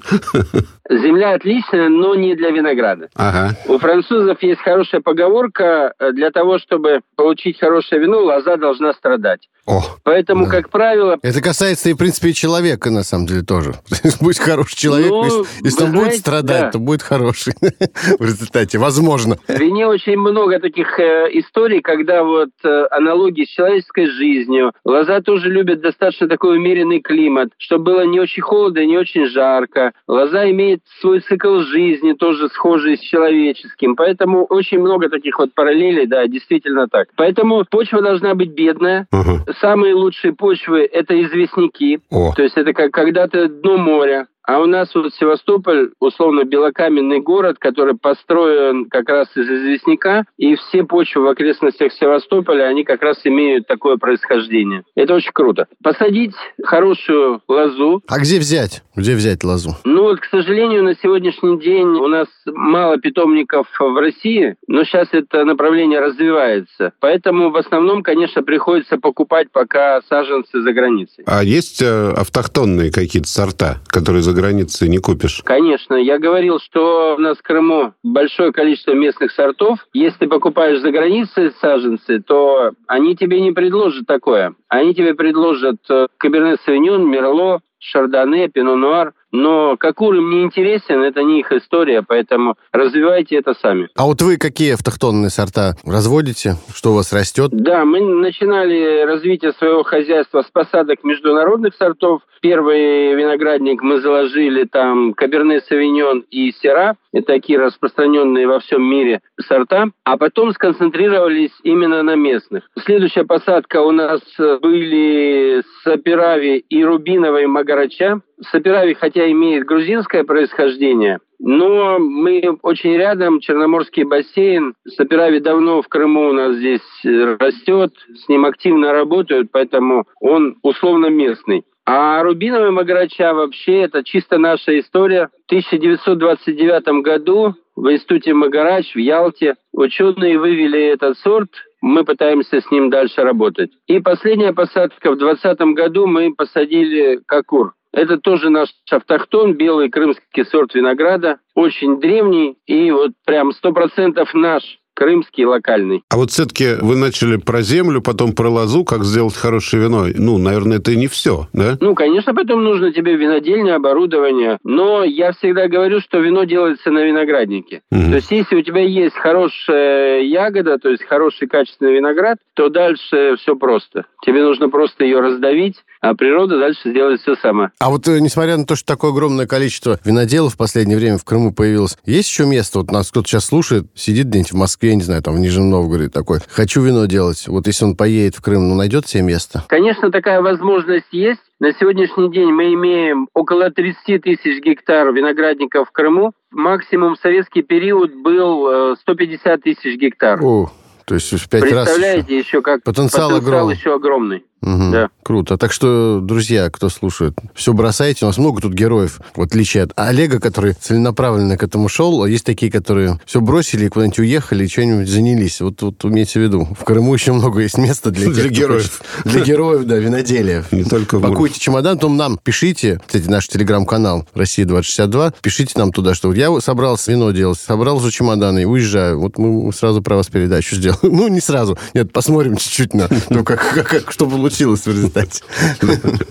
Земля 0.90 1.34
отличная, 1.34 1.88
но 1.88 2.16
не 2.16 2.34
для 2.34 2.50
винограда. 2.50 3.08
Ага. 3.14 3.56
У 3.68 3.78
французов 3.78 4.42
есть 4.42 4.60
хорошая 4.62 5.00
поговорка, 5.00 5.94
э, 6.00 6.10
для 6.10 6.32
того, 6.32 6.58
чтобы 6.58 7.02
получить 7.14 7.60
хорошее 7.60 8.00
вино, 8.00 8.24
лоза 8.24 8.56
должна 8.56 8.94
страдать. 8.94 9.48
О, 9.66 9.82
Поэтому, 10.02 10.44
Да. 10.44 10.50
как 10.50 10.68
правило, 10.70 11.18
Это 11.22 11.40
касается 11.40 11.88
и, 11.88 11.94
в 11.94 11.96
принципе, 11.96 12.28
и 12.30 12.34
человека, 12.34 12.90
на 12.90 13.02
самом 13.02 13.26
деле, 13.26 13.42
тоже. 13.42 13.74
Будь 14.20 14.38
хороший 14.38 14.76
человек, 14.76 15.10
Ну, 15.10 15.46
если, 15.62 15.84
он 15.84 15.90
будет 15.92 16.02
знаете, 16.02 16.18
страдать, 16.20 16.60
да. 16.62 16.70
то 16.72 16.78
будет 16.78 17.02
хороший 17.02 17.54
в 18.18 18.22
результате. 18.22 18.78
Возможно. 18.78 19.38
В 19.48 19.58
вине 19.58 19.86
очень 19.86 20.18
много 20.18 20.58
таких 20.60 20.98
э, 21.00 21.28
историй, 21.32 21.80
когда 21.80 22.24
вот 22.24 22.50
э, 22.62 22.84
аналогии 22.90 23.44
с 23.44 23.48
человеческой 23.48 24.06
жизнью. 24.06 24.72
Лоза 24.84 25.20
тоже 25.22 25.48
любит 25.48 25.80
достаточно 25.80 26.28
такой 26.28 26.56
умеренный 26.58 27.00
климат, 27.00 27.48
чтобы 27.58 27.84
было 27.84 28.02
не 28.06 28.20
очень 28.20 28.42
холодно 28.42 28.80
и 28.80 28.86
не 28.86 28.98
очень 28.98 29.26
жарко. 29.26 29.92
Лоза 30.06 30.50
имеет 30.50 30.80
свой 31.00 31.20
цикл 31.20 31.60
жизни, 31.60 32.12
тоже 32.12 32.48
схожий 32.50 32.98
с 32.98 33.00
человеческим. 33.00 33.96
Поэтому 33.96 34.44
очень 34.44 34.78
много 34.78 35.08
таких 35.08 35.38
вот 35.38 35.54
параллелей, 35.54 36.06
да, 36.06 36.26
действительно 36.26 36.86
так. 36.88 37.08
Поэтому 37.16 37.64
почва 37.70 38.02
должна 38.02 38.34
быть 38.34 38.50
бедная. 38.50 39.06
ага. 39.10 39.42
Самые 39.60 39.94
лучшие 39.94 40.34
почвы– 40.34 40.88
это 40.92 41.20
известняки. 41.22 42.00
О, 42.10 42.32
То 42.34 42.42
есть 42.42 42.56
это 42.56 42.72
как 42.72 42.92
когда-то 42.92 43.48
дно 43.48 43.76
моря. 43.76 44.26
А 44.46 44.60
у 44.60 44.66
нас 44.66 44.94
вот 44.94 45.14
Севастополь, 45.14 45.90
условно, 46.00 46.44
белокаменный 46.44 47.20
город, 47.20 47.56
который 47.58 47.94
построен 47.94 48.86
как 48.90 49.08
раз 49.08 49.28
из 49.36 49.48
известняка, 49.48 50.24
и 50.36 50.54
все 50.56 50.84
почвы 50.84 51.22
в 51.22 51.28
окрестностях 51.28 51.92
Севастополя, 51.94 52.64
они 52.64 52.84
как 52.84 53.02
раз 53.02 53.18
имеют 53.24 53.66
такое 53.66 53.96
происхождение. 53.96 54.82
Это 54.94 55.14
очень 55.14 55.32
круто. 55.32 55.66
Посадить 55.82 56.34
хорошую 56.62 57.40
лозу, 57.48 58.02
А 58.08 58.18
где 58.18 58.38
взять? 58.38 58.82
Где 58.94 59.14
взять 59.14 59.44
лозу? 59.44 59.76
ну 59.84 60.02
вот, 60.02 60.20
к 60.20 60.26
сожалению, 60.26 60.82
на 60.84 60.94
сегодняшний 60.94 61.58
день 61.58 61.86
у 61.86 62.08
нас 62.08 62.28
мало 62.46 62.98
питомников 62.98 63.66
в 63.78 63.96
России, 63.98 64.56
но 64.66 64.84
сейчас 64.84 65.08
это 65.12 65.44
направление 65.44 66.00
развивается. 66.00 66.92
Поэтому 67.00 67.50
в 67.50 67.56
основном, 67.56 68.02
конечно, 68.02 68.42
приходится 68.42 68.98
покупать 68.98 69.48
пока 69.50 70.02
саженцы 70.08 70.60
за 70.60 70.72
границей. 70.72 71.24
а 71.26 71.42
есть 71.42 71.80
э, 71.80 72.10
автохтонные 72.12 72.92
какие-то 72.92 73.28
сорта, 73.28 73.78
которые 73.88 74.22
за 74.22 74.33
границей 74.34 74.88
не 74.88 74.98
купишь? 74.98 75.42
Конечно, 75.44 75.94
я 75.94 76.18
говорил, 76.18 76.58
что 76.58 77.14
у 77.16 77.20
нас 77.20 77.38
в 77.38 77.42
Крыму 77.42 77.94
большое 78.02 78.52
количество 78.52 78.92
местных 78.92 79.32
сортов. 79.32 79.78
Если 79.92 80.18
ты 80.20 80.26
покупаешь 80.28 80.80
за 80.80 80.90
границей 80.90 81.52
саженцы, 81.60 82.20
то 82.20 82.72
они 82.86 83.16
тебе 83.16 83.40
не 83.40 83.52
предложат 83.52 84.06
такое. 84.06 84.54
Они 84.68 84.94
тебе 84.94 85.14
предложат 85.14 85.76
э, 85.88 86.08
Каберне 86.18 86.56
Савиньон, 86.64 87.08
Мерло, 87.08 87.60
Шардоне, 87.78 88.48
Пино 88.48 88.76
Нуар. 88.76 89.12
Но 89.34 89.76
Какур 89.76 90.14
им 90.14 90.30
не 90.30 90.44
интересен, 90.44 91.02
это 91.02 91.22
не 91.22 91.40
их 91.40 91.50
история, 91.50 92.02
поэтому 92.06 92.54
развивайте 92.72 93.36
это 93.36 93.54
сами. 93.54 93.88
А 93.96 94.04
вот 94.04 94.22
вы 94.22 94.36
какие 94.36 94.74
автохтонные 94.74 95.28
сорта 95.28 95.74
разводите? 95.84 96.54
Что 96.72 96.92
у 96.92 96.94
вас 96.94 97.12
растет? 97.12 97.50
Да, 97.52 97.84
мы 97.84 98.00
начинали 98.00 99.04
развитие 99.04 99.52
своего 99.52 99.82
хозяйства 99.82 100.42
с 100.42 100.50
посадок 100.50 101.02
международных 101.02 101.74
сортов. 101.74 102.22
Первый 102.40 103.14
виноградник 103.14 103.82
мы 103.82 104.00
заложили 104.00 104.64
там 104.64 105.14
Каберне 105.14 105.60
Савиньон 105.62 106.24
и 106.30 106.52
Сера. 106.52 106.96
Это 107.12 107.26
такие 107.26 107.58
распространенные 107.58 108.46
во 108.46 108.60
всем 108.60 108.82
мире 108.82 109.20
сорта. 109.40 109.86
А 110.04 110.16
потом 110.16 110.52
сконцентрировались 110.52 111.52
именно 111.62 112.02
на 112.02 112.14
местных. 112.14 112.64
Следующая 112.84 113.24
посадка 113.24 113.80
у 113.82 113.90
нас 113.90 114.20
были 114.38 115.62
Сапирави 115.82 116.58
и 116.68 116.84
Рубиновой 116.84 117.46
Магарача. 117.46 118.20
Сапирави, 118.50 118.94
хотя 118.94 119.30
имеет 119.30 119.64
грузинское 119.64 120.24
происхождение, 120.24 121.18
но 121.38 121.98
мы 121.98 122.58
очень 122.62 122.96
рядом, 122.96 123.40
Черноморский 123.40 124.04
бассейн. 124.04 124.74
Сапирави 124.86 125.40
давно 125.40 125.82
в 125.82 125.88
Крыму 125.88 126.30
у 126.30 126.32
нас 126.32 126.56
здесь 126.56 126.80
э, 127.04 127.36
растет, 127.38 127.92
с 128.14 128.28
ним 128.28 128.46
активно 128.46 128.92
работают, 128.92 129.48
поэтому 129.52 130.06
он 130.20 130.56
условно 130.62 131.06
местный. 131.06 131.64
А 131.86 132.22
Рубиновый 132.22 132.70
Магарача 132.70 133.34
вообще 133.34 133.82
это 133.82 134.02
чисто 134.02 134.38
наша 134.38 134.78
история. 134.78 135.28
В 135.46 135.52
1929 135.52 137.02
году 137.02 137.54
в 137.76 137.92
институте 137.92 138.32
Магарач 138.32 138.94
в 138.94 138.98
Ялте 138.98 139.56
ученые 139.72 140.38
вывели 140.38 140.80
этот 140.80 141.18
сорт. 141.18 141.50
Мы 141.82 142.04
пытаемся 142.04 142.62
с 142.62 142.70
ним 142.70 142.88
дальше 142.88 143.20
работать. 143.20 143.70
И 143.86 143.98
последняя 144.00 144.54
посадка 144.54 145.10
в 145.10 145.18
2020 145.18 145.74
году 145.74 146.06
мы 146.06 146.34
посадили 146.34 147.20
кокур. 147.26 147.74
Это 147.94 148.18
тоже 148.18 148.50
наш 148.50 148.70
автохтон, 148.90 149.54
белый 149.54 149.88
крымский 149.88 150.44
сорт 150.44 150.74
винограда. 150.74 151.38
Очень 151.54 152.00
древний 152.00 152.58
и 152.66 152.90
вот 152.90 153.12
прям 153.24 153.52
сто 153.52 153.72
процентов 153.72 154.34
наш 154.34 154.80
крымский 154.94 155.44
локальный. 155.44 156.02
А 156.10 156.16
вот 156.16 156.30
все-таки 156.30 156.74
вы 156.80 156.96
начали 156.96 157.36
про 157.36 157.62
землю, 157.62 158.00
потом 158.00 158.32
про 158.32 158.48
лозу, 158.48 158.84
как 158.84 159.04
сделать 159.04 159.34
хорошее 159.34 159.84
вино. 159.84 160.06
Ну, 160.14 160.38
наверное, 160.38 160.78
это 160.78 160.92
и 160.92 160.96
не 160.96 161.08
все, 161.08 161.48
да? 161.52 161.76
Ну, 161.80 161.94
конечно, 161.94 162.34
потом 162.34 162.64
нужно 162.64 162.92
тебе 162.92 163.16
винодельное 163.16 163.76
оборудование, 163.76 164.58
но 164.64 165.04
я 165.04 165.32
всегда 165.32 165.68
говорю, 165.68 166.00
что 166.00 166.18
вино 166.18 166.44
делается 166.44 166.90
на 166.90 167.04
винограднике. 167.04 167.82
Мгм. 167.90 168.10
То 168.10 168.16
есть, 168.16 168.30
если 168.30 168.56
у 168.56 168.62
тебя 168.62 168.80
есть 168.80 169.16
хорошая 169.16 170.22
ягода, 170.22 170.78
то 170.78 170.90
есть 170.90 171.04
хороший 171.04 171.48
качественный 171.48 171.96
виноград, 171.96 172.38
то 172.54 172.68
дальше 172.68 173.36
все 173.38 173.56
просто. 173.56 174.06
Тебе 174.24 174.42
нужно 174.42 174.68
просто 174.68 175.04
ее 175.04 175.20
раздавить, 175.20 175.76
а 176.00 176.14
природа 176.14 176.58
дальше 176.58 176.90
сделает 176.90 177.20
все 177.20 177.34
сама. 177.36 177.70
А 177.78 177.90
вот 177.90 178.06
э, 178.08 178.20
несмотря 178.20 178.56
на 178.56 178.66
то, 178.66 178.76
что 178.76 178.86
такое 178.86 179.10
огромное 179.10 179.46
количество 179.46 179.98
виноделов 180.04 180.54
в 180.54 180.56
последнее 180.58 180.98
время 180.98 181.18
в 181.18 181.24
Крыму 181.24 181.52
появилось, 181.52 181.96
есть 182.04 182.28
еще 182.28 182.44
место, 182.44 182.80
вот 182.80 182.90
нас 182.90 183.10
кто-то 183.10 183.28
сейчас 183.28 183.46
слушает, 183.46 183.86
сидит 183.94 184.26
где-нибудь 184.26 184.52
в 184.52 184.56
Москве, 184.56 184.83
я 184.88 184.94
не 184.94 185.02
знаю, 185.02 185.22
там 185.22 185.34
в 185.34 185.38
Нижнем 185.38 185.70
Новгороде 185.70 186.08
такой, 186.10 186.38
хочу 186.48 186.82
вино 186.82 187.06
делать. 187.06 187.46
Вот 187.48 187.66
если 187.66 187.84
он 187.84 187.96
поедет 187.96 188.36
в 188.36 188.42
Крым, 188.42 188.68
ну, 188.68 188.74
найдет 188.74 189.06
себе 189.06 189.22
место? 189.22 189.64
Конечно, 189.68 190.10
такая 190.10 190.40
возможность 190.40 191.06
есть. 191.12 191.40
На 191.60 191.72
сегодняшний 191.72 192.30
день 192.30 192.50
мы 192.52 192.74
имеем 192.74 193.28
около 193.34 193.70
30 193.70 194.22
тысяч 194.22 194.62
гектар 194.62 195.12
виноградников 195.12 195.88
в 195.88 195.92
Крыму. 195.92 196.32
Максимум 196.50 197.14
в 197.14 197.18
советский 197.20 197.62
период 197.62 198.12
был 198.14 198.92
э, 198.92 198.96
150 199.00 199.62
тысяч 199.62 199.98
гектар. 199.98 200.40
О, 200.42 200.70
то 201.06 201.14
есть 201.14 201.32
в 201.32 201.48
пять 201.48 201.62
раз. 201.62 201.70
еще. 201.70 201.74
Представляете, 201.84 202.38
еще 202.38 202.62
как 202.62 202.82
Потенциал 202.82 203.30
потенциал 203.30 203.36
огромный. 203.36 203.74
еще 203.76 203.94
огромный. 203.94 204.44
Мгм. 204.64 204.92
Да. 204.92 205.08
Круто. 205.22 205.56
Так 205.56 205.72
что, 205.72 206.20
друзья, 206.22 206.68
кто 206.70 206.88
слушает, 206.88 207.34
все 207.54 207.72
бросайте. 207.72 208.24
У 208.24 208.28
нас 208.28 208.38
много 208.38 208.60
тут 208.60 208.72
героев, 208.74 209.20
в 209.34 209.42
отличие 209.42 209.84
от 209.84 209.92
Олега, 209.96 210.40
который 210.40 210.74
целенаправленно 210.74 211.56
к 211.56 211.62
этому 211.62 211.88
шел. 211.88 212.22
А 212.22 212.28
есть 212.28 212.44
такие, 212.44 212.70
которые 212.70 213.20
все 213.26 213.40
бросили, 213.40 213.88
куда-нибудь 213.88 214.18
уехали, 214.18 214.64
и 214.64 214.68
что-нибудь 214.68 215.08
занялись. 215.08 215.60
Вот, 215.60 215.80
вот 215.82 216.04
имейте 216.04 216.40
в 216.40 216.42
виду. 216.42 216.68
В 216.78 216.84
Крыму 216.84 217.14
еще 217.14 217.32
много 217.32 217.60
есть 217.60 217.78
места 217.78 218.10
для, 218.10 218.26
Для 218.30 218.42
тех, 218.44 218.52
кто 218.52 218.60
героев. 218.60 218.82
хочет. 219.22 219.32
Для 219.32 219.44
героев, 219.44 219.84
да, 219.84 219.96
виноделия. 219.96 220.64
Не 220.70 220.84
только 220.84 221.18
Пакуйте 221.20 221.58
чемодан, 221.60 221.96
потом 221.96 222.16
нам 222.16 222.38
пишите, 222.42 223.00
кстати, 223.06 223.28
наш 223.28 223.48
телеграм-канал 223.48 224.26
Россия 224.34 224.64
2062, 224.66 225.32
пишите 225.42 225.78
нам 225.78 225.92
туда, 225.92 226.14
что 226.14 226.28
вот 226.28 226.36
я 226.36 226.50
собрался 226.60 227.12
вино 227.12 227.30
делать, 227.32 227.58
собрал 227.58 227.96
уже 227.96 228.10
чемоданы 228.10 228.62
и 228.62 228.64
уезжаю. 228.64 229.20
Вот 229.20 229.38
мы 229.38 229.72
сразу 229.72 230.02
про 230.02 230.16
вас 230.16 230.28
передачу 230.28 230.76
сделаем. 230.76 230.98
Ну, 231.24 231.28
не 231.28 231.40
сразу. 231.40 231.78
Нет, 231.94 232.12
посмотрим 232.12 232.56
чуть-чуть 232.56 232.92
на 232.94 233.08
то, 233.08 233.42
как, 233.44 233.60
как- 233.74 233.86
как- 233.88 234.12
что 234.12 234.26
получилось 234.54 234.86
в 234.86 234.88
результате. 234.90 235.42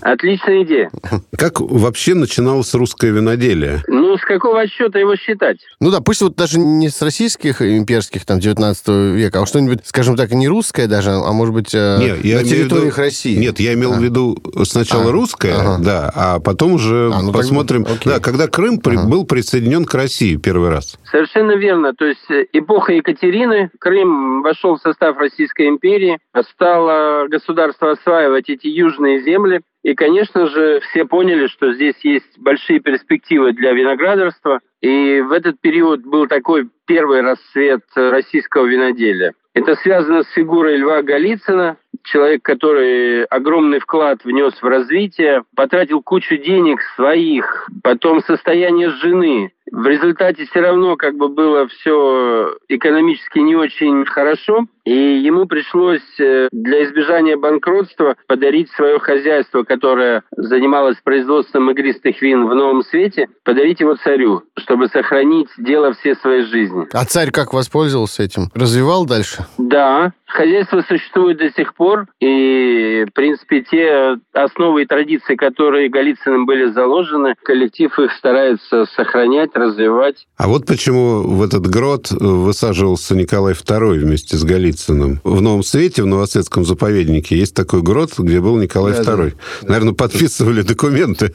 Отличная 0.00 0.62
идея. 0.64 0.90
Как 1.36 1.60
вообще 1.60 2.14
начиналось 2.14 2.72
русское 2.74 3.10
виноделие? 3.10 3.82
Ну, 3.86 4.16
с 4.16 4.22
какого 4.22 4.60
отсчета 4.62 4.98
его 4.98 5.14
считать? 5.16 5.58
Ну 5.80 5.90
да, 5.90 6.00
пусть 6.00 6.22
вот 6.22 6.34
даже 6.36 6.58
не 6.58 6.88
с 6.88 7.02
российских 7.02 7.60
имперских, 7.60 8.24
там, 8.24 8.40
19 8.40 8.88
века, 9.14 9.42
а 9.42 9.46
что-нибудь, 9.46 9.80
скажем 9.84 10.16
так, 10.16 10.30
не 10.32 10.48
русское 10.48 10.86
даже, 10.86 11.10
а 11.10 11.32
может 11.32 11.52
быть, 11.54 11.74
э, 11.74 11.96
Не, 11.98 12.06
я 12.06 12.12
на 12.12 12.18
имею 12.18 12.40
в 12.40 12.48
территориях 12.48 12.94
виду- 12.94 13.02
России. 13.04 13.36
Нет, 13.36 13.60
я 13.60 13.74
имел 13.74 13.92
А. 13.92 13.96
в 13.96 14.02
виду 14.02 14.38
сначала 14.64 15.10
А, 15.10 15.12
русское, 15.12 15.54
ага. 15.54 15.78
да, 15.84 16.12
а 16.14 16.40
потом 16.40 16.74
уже 16.74 17.06
А, 17.12 17.20
ну 17.20 17.26
тогда 17.26 17.38
посмотрим. 17.38 17.82
окей. 17.82 18.12
Да, 18.12 18.20
когда 18.20 18.46
Крым 18.48 18.78
при- 18.78 18.96
Ага. 18.96 19.08
был 19.08 19.24
присоединен 19.26 19.84
к 19.84 19.94
России 19.94 20.36
первый 20.36 20.70
раз. 20.70 20.96
Совершенно 21.10 21.52
верно. 21.56 21.92
То 21.94 22.04
есть 22.06 22.24
эпоха 22.52 22.92
Екатерины, 22.92 23.70
Крым 23.78 24.42
вошел 24.42 24.76
в 24.76 24.80
состав 24.80 25.16
Российской 25.18 25.68
империи, 25.68 26.18
стало 26.54 27.26
государство 27.28 27.96
осваивать 28.04 28.48
эти 28.48 28.66
южные 28.66 29.20
земли. 29.22 29.60
И, 29.82 29.94
конечно 29.94 30.46
же, 30.46 30.80
все 30.80 31.04
поняли, 31.04 31.46
что 31.46 31.72
здесь 31.74 31.96
есть 32.02 32.38
большие 32.38 32.80
перспективы 32.80 33.52
для 33.52 33.72
виноградарства. 33.72 34.60
И 34.80 35.20
в 35.20 35.32
этот 35.32 35.60
период 35.60 36.02
был 36.02 36.26
такой 36.26 36.68
первый 36.86 37.22
расцвет 37.22 37.82
российского 37.94 38.66
виноделия. 38.66 39.32
Это 39.54 39.76
связано 39.76 40.24
с 40.24 40.30
фигурой 40.30 40.78
Льва 40.78 41.02
Голицына, 41.02 41.76
человек, 42.02 42.42
который 42.42 43.24
огромный 43.24 43.78
вклад 43.78 44.24
внес 44.24 44.52
в 44.60 44.66
развитие, 44.66 45.44
потратил 45.54 46.02
кучу 46.02 46.36
денег 46.36 46.80
своих, 46.96 47.68
потом 47.82 48.20
состояние 48.20 48.90
жены, 48.90 49.52
В 49.70 49.86
результате 49.86 50.46
все 50.46 50.60
равно 50.60 50.96
как 50.96 51.16
бы 51.16 51.28
было 51.28 51.66
все 51.68 52.56
экономически 52.68 53.38
не 53.38 53.56
очень 53.56 54.04
хорошо, 54.04 54.66
и 54.84 54.92
ему 54.92 55.46
пришлось 55.46 56.02
э, 56.20 56.48
для 56.52 56.84
избежания 56.84 57.38
банкротства 57.38 58.16
подарить 58.26 58.70
свое 58.72 58.98
хозяйство, 58.98 59.62
которое 59.62 60.22
занималось 60.36 60.98
производством 61.02 61.70
игристых 61.70 62.20
вин 62.20 62.46
в 62.46 62.54
Новом 62.54 62.82
Свете, 62.82 63.28
подарить 63.44 63.80
его 63.80 63.96
царю, 63.96 64.42
чтобы 64.58 64.88
сохранить 64.88 65.48
дело 65.56 65.94
всей 65.94 66.14
своей 66.16 66.42
жизни. 66.42 66.86
А 66.92 67.04
царь 67.06 67.30
как 67.30 67.54
воспользовался 67.54 68.22
этим? 68.22 68.50
Развивал 68.54 69.06
дальше? 69.06 69.46
Да, 69.56 70.12
хозяйство 70.26 70.82
существует 70.82 71.38
до 71.38 71.50
сих 71.50 71.74
пор, 71.74 72.06
и, 72.20 73.06
в 73.08 73.12
принципе, 73.14 73.62
те 73.62 74.16
основы 74.34 74.82
и 74.82 74.86
традиции, 74.86 75.36
которые 75.36 75.88
Голицыным 75.88 76.44
были 76.44 76.66
заложены, 76.66 77.34
коллектив 77.42 77.96
их 77.98 78.12
старается 78.12 78.84
сохранять, 78.96 79.53
развивать. 79.54 80.26
А 80.36 80.48
вот 80.48 80.66
почему 80.66 81.22
в 81.22 81.42
этот 81.42 81.66
грот 81.66 82.10
высаживался 82.10 83.14
Николай 83.14 83.54
II 83.54 83.98
вместе 83.98 84.36
с 84.36 84.44
Голицыным. 84.44 85.20
В 85.24 85.40
Новом 85.40 85.62
Свете, 85.62 86.02
в 86.02 86.06
Новосветском 86.06 86.64
заповеднике, 86.64 87.36
есть 87.36 87.54
такой 87.54 87.82
грот, 87.82 88.10
где 88.18 88.40
был 88.40 88.56
Николай 88.56 88.92
да, 88.92 89.02
II. 89.02 89.32
Да. 89.62 89.68
Наверное, 89.68 89.94
подписывали 89.94 90.62
документы. 90.62 91.32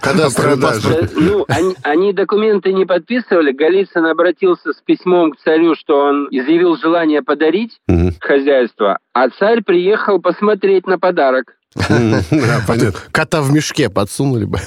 Когда 0.00 0.30
продажи. 0.36 1.10
Ну, 1.14 1.46
они 1.82 2.12
документы 2.12 2.72
не 2.72 2.84
подписывали. 2.84 3.52
Голицын 3.52 4.06
обратился 4.06 4.72
с 4.72 4.80
письмом 4.84 5.32
к 5.32 5.38
царю, 5.38 5.74
что 5.74 5.98
он 5.98 6.28
изъявил 6.30 6.76
желание 6.76 7.22
подарить 7.22 7.78
хозяйство, 8.20 8.98
а 9.12 9.30
царь 9.30 9.62
приехал 9.62 10.20
посмотреть 10.20 10.86
на 10.86 10.98
подарок. 10.98 11.56
Кота 13.12 13.42
в 13.42 13.52
мешке 13.52 13.90
подсунули 13.90 14.44
бы. 14.44 14.60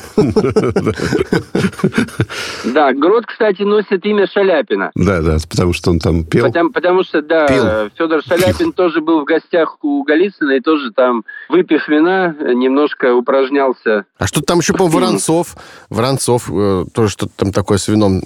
Да, 2.65 2.93
Грот, 2.93 3.25
кстати, 3.25 3.61
носит 3.61 4.05
имя 4.05 4.27
Шаляпина. 4.27 4.91
Да, 4.95 5.21
да, 5.21 5.37
потому 5.49 5.73
что 5.73 5.91
он 5.91 5.99
там 5.99 6.25
пел. 6.25 6.51
Потому, 6.73 7.03
что, 7.03 7.21
да, 7.21 7.89
Федор 7.97 8.21
Шаляпин 8.23 8.73
тоже 8.73 9.01
был 9.01 9.21
в 9.21 9.25
гостях 9.25 9.77
у 9.83 10.03
Голицына 10.03 10.51
и 10.57 10.59
тоже 10.59 10.91
там, 10.91 11.23
выпив 11.49 11.87
вина, 11.87 12.35
немножко 12.53 13.13
упражнялся. 13.15 14.05
А 14.17 14.27
что 14.27 14.41
там 14.41 14.59
еще, 14.59 14.73
по 14.73 14.87
Воронцов? 14.87 15.55
Воронцов 15.89 16.49
э, 16.51 16.85
тоже 16.93 17.09
что-то 17.09 17.31
там 17.37 17.51
такое 17.53 17.77
с 17.77 17.87
вином 17.87 18.21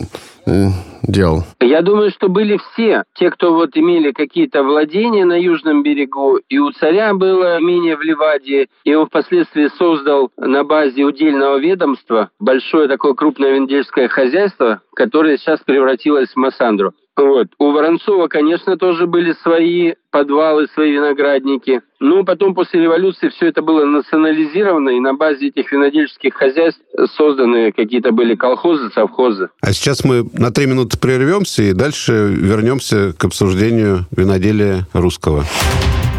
э, 0.45 0.67
делал. 1.03 1.43
Я 1.59 1.81
думаю, 1.81 2.11
что 2.11 2.29
были 2.29 2.57
все. 2.57 3.03
Те, 3.15 3.29
кто 3.31 3.53
вот 3.53 3.75
имели 3.75 4.11
какие-то 4.11 4.63
владения 4.63 5.25
на 5.25 5.39
южном 5.39 5.83
берегу, 5.83 6.37
и 6.49 6.57
у 6.57 6.71
царя 6.71 7.13
было 7.13 7.59
имение 7.59 7.95
в 7.95 8.01
Ливаде, 8.01 8.67
и 8.83 8.93
он 8.93 9.07
впоследствии 9.07 9.67
создал 9.77 10.31
на 10.37 10.63
базе 10.63 11.03
удельного 11.03 11.57
ведомства 11.57 12.29
большое 12.39 12.87
такое 12.87 13.13
крупное 13.13 13.53
виндельское 13.53 14.07
хозяйство, 14.07 14.81
которое 14.95 15.37
сейчас 15.37 15.59
превратилось 15.61 16.29
в 16.29 16.35
Массандру. 16.35 16.93
Вот. 17.17 17.47
У 17.59 17.71
Воронцова, 17.71 18.27
конечно, 18.27 18.77
тоже 18.77 19.05
были 19.05 19.33
свои 19.43 19.93
подвалы, 20.11 20.67
свои 20.73 20.91
виноградники. 20.91 21.81
Ну, 21.99 22.23
потом 22.23 22.55
после 22.55 22.81
революции 22.81 23.29
все 23.29 23.47
это 23.47 23.61
было 23.61 23.85
национализировано, 23.85 24.89
и 24.89 24.99
на 24.99 25.13
базе 25.13 25.47
этих 25.47 25.71
винодельческих 25.71 26.33
хозяйств 26.33 26.81
созданы 27.15 27.71
какие-то 27.71 28.11
были 28.11 28.35
колхозы, 28.35 28.89
совхозы. 28.91 29.49
А 29.61 29.73
сейчас 29.73 30.03
мы 30.03 30.25
на 30.33 30.51
три 30.51 30.65
минуты 30.67 30.97
прервемся 30.97 31.63
и 31.63 31.73
дальше 31.73 32.33
вернемся 32.33 33.13
к 33.17 33.23
обсуждению 33.25 34.05
виноделия 34.15 34.87
русского. 34.93 35.43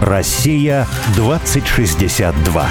Россия 0.00 0.86
2062. 1.16 2.68